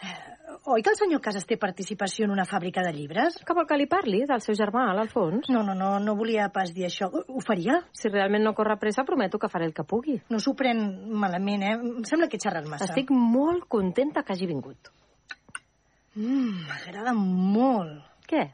[0.04, 0.34] eh,
[0.66, 3.36] Oi que el senyor Casas té participació en una fàbrica de llibres?
[3.44, 5.50] Que vol que li parli del seu germà, l'Alfons?
[5.52, 7.10] No, no, no, no volia pas dir això.
[7.12, 7.82] Ho faria?
[7.92, 10.20] Si realment no corre pressa, prometo que faré el que pugui.
[10.32, 10.80] No s'ho pren
[11.20, 11.74] malament, eh?
[11.76, 12.88] Em sembla que he xerrat massa.
[12.88, 14.92] Estic molt contenta que hagi vingut.
[16.16, 18.00] Mm, M'agrada molt.
[18.30, 18.46] Què?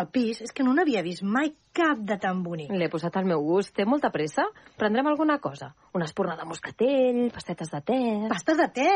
[0.00, 2.70] El pis és que no n'havia vist mai cap de tan bonic.
[2.70, 3.74] L'he posat al meu gust.
[3.76, 4.44] Té molta pressa?
[4.78, 5.72] Prendrem alguna cosa?
[5.96, 8.00] Una espurna de moscatell, pastetes de te...
[8.32, 8.88] Pastes de te?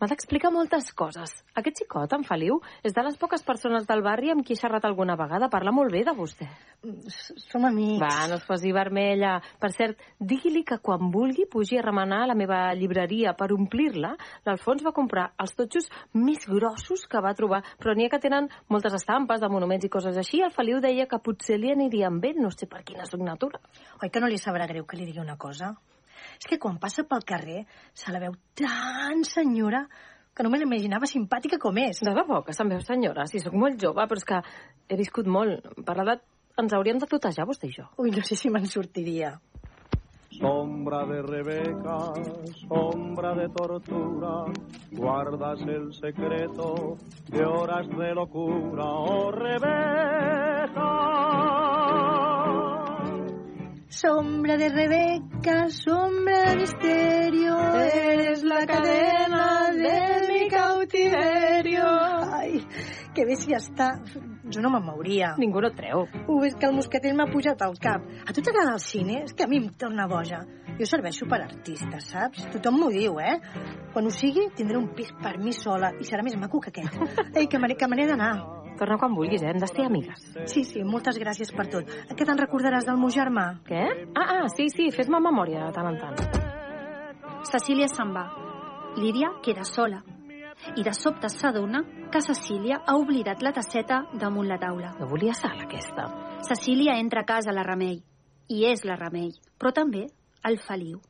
[0.00, 1.34] M'ha d'explicar moltes coses.
[1.60, 4.86] Aquest xicot, en Feliu, és de les poques persones del barri amb qui he xerrat
[4.88, 5.50] alguna vegada.
[5.52, 6.46] Parla molt bé de vostè.
[7.50, 8.00] Som amics.
[8.00, 9.34] Va, no es posi vermella.
[9.60, 14.14] Per cert, digui-li que quan vulgui pugi a remenar a la meva llibreria per omplir-la.
[14.48, 18.48] L'Alfons va comprar els totxos més grossos que va trobar, però n'hi ha que tenen
[18.72, 20.40] moltes estampes de monuments i coses així.
[20.40, 23.58] El Feliu deia que potser li aniria amb ell, no sé per quina signatura.
[24.04, 25.72] Oi que no li sabrà greu que li digui una cosa?
[26.36, 27.64] És que quan passa pel carrer
[27.96, 29.86] se la veu tan senyora
[30.36, 32.02] que no me l'imaginava simpàtica com és.
[32.04, 33.26] De debò, que se'n veu senyora?
[33.26, 34.42] Si sóc molt jove, però és que
[34.88, 35.64] he viscut molt.
[35.86, 36.22] Per l'edat
[36.60, 37.88] ens hauríem de tutejar, vostè i jo.
[37.98, 39.38] Ui, no sé si me'n sortiria.
[40.30, 41.96] Sombra de Rebeca,
[42.60, 44.44] sombra de tortura,
[44.92, 46.96] guardas el secreto
[47.28, 50.90] de horas de locura, oh Rebeca.
[53.90, 61.82] Sombra de Rebeca, sombra de misterio, eres la cadena de mi cautiverio.
[62.32, 62.64] Ai,
[63.12, 63.88] que bé si està.
[64.46, 65.32] Jo no me'n mouria.
[65.42, 66.04] Ningú no treu.
[66.06, 68.06] Ho és que el mosquetell m'ha pujat al cap.
[68.22, 69.24] A tu t'agrada el cine?
[69.24, 70.44] És que a mi em torna boja.
[70.78, 72.46] Jo serveixo per artistes, saps?
[72.54, 73.40] Tothom m'ho diu, eh?
[73.90, 76.94] Quan ho sigui, tindré un pis per mi sola i serà més maco que aquest.
[77.34, 78.59] Ei, que me n'he d'anar.
[78.80, 79.50] Torna quan vulguis, eh?
[79.52, 80.22] Hem de ser amigues.
[80.48, 81.90] Sí, sí, moltes gràcies per tot.
[82.16, 83.60] Que te'n recordaràs del meu germà?
[83.66, 83.82] Què?
[84.16, 86.16] Ah, ah, sí, sí, fes-me memòria de tant en tant.
[87.50, 88.24] Cecília se'n va.
[88.96, 90.00] Lídia queda sola.
[90.76, 94.94] I de sobte s'adona que Cecília ha oblidat la tasseta damunt la taula.
[94.96, 96.08] No volia sal, aquesta.
[96.48, 98.00] Cecília entra a casa la Remei.
[98.48, 100.06] I és la Remei, però també
[100.48, 101.02] el Feliu,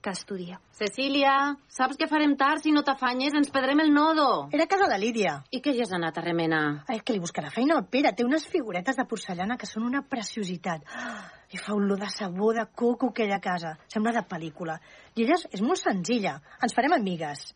[0.00, 0.60] que estudia.
[0.72, 3.34] Cecília, saps que farem tard si no t'afanyes?
[3.36, 4.48] Ens perdrem el nodo.
[4.52, 5.34] Era casa de Lídia.
[5.52, 6.62] I que ja has anat a remenar?
[6.88, 8.14] Ai, que li buscarà feina al Pere.
[8.16, 10.88] Té unes figuretes de porcellana que són una preciositat.
[10.96, 13.76] Ah, I fa olor de sabó, de coco, aquella casa.
[13.92, 14.78] Sembla de pel·lícula.
[15.16, 16.38] I ella és, és molt senzilla.
[16.64, 17.50] Ens farem amigues.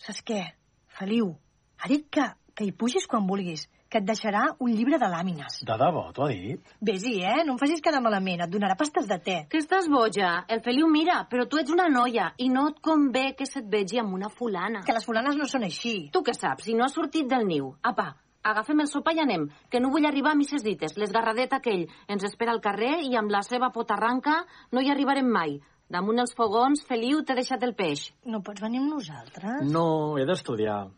[0.00, 0.40] Saps què?
[0.98, 1.34] Feliu,
[1.80, 2.24] ha dit que,
[2.54, 5.60] que hi pugis quan vulguis, que et deixarà un llibre de làmines.
[5.62, 6.72] De debò, t'ho ha dit?
[6.82, 7.44] Vés-hi, eh?
[7.46, 8.42] No em facis quedar malament.
[8.42, 9.36] Et donarà pastes de te.
[9.52, 10.32] Que estàs boja?
[10.50, 14.00] El Feliu mira, però tu ets una noia i no et convé que se't vegi
[14.02, 14.82] amb una fulana.
[14.82, 15.94] Que les fulanes no són així.
[16.10, 17.70] Tu què saps, si no has sortit del niu?
[17.86, 18.08] Apa,
[18.42, 20.98] agafem el sopa i anem, que no vull arribar a misses dites.
[20.98, 24.40] L'esgarradet aquell ens espera al carrer i amb la seva potarranca
[24.74, 25.60] no hi arribarem mai.
[25.94, 28.08] Damunt els fogons, Feliu, t'he deixat el peix.
[28.26, 29.62] No pots venir amb nosaltres?
[29.70, 29.86] No,
[30.18, 30.88] he d'estudiar.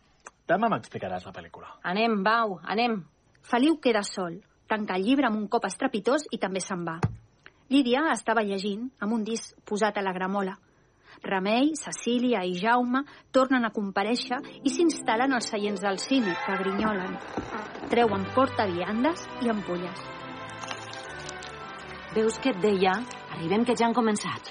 [0.46, 1.72] Demà m'explicaràs la pel·lícula.
[1.82, 3.00] Anem, Bau, anem.
[3.46, 4.38] Feliu queda sol,
[4.70, 7.00] tanca el llibre amb un cop estrepitós i també se'n va.
[7.70, 10.54] Lídia estava llegint amb un disc posat a la gramola.
[11.22, 17.16] Remei, Cecília i Jaume tornen a comparèixer i s'instal·len als seients del cine, que grinyolen.
[17.90, 20.04] Treuen portaviandes i ampolles.
[22.14, 22.92] Veus què et deia?
[23.36, 24.44] Arribem que ja han començat.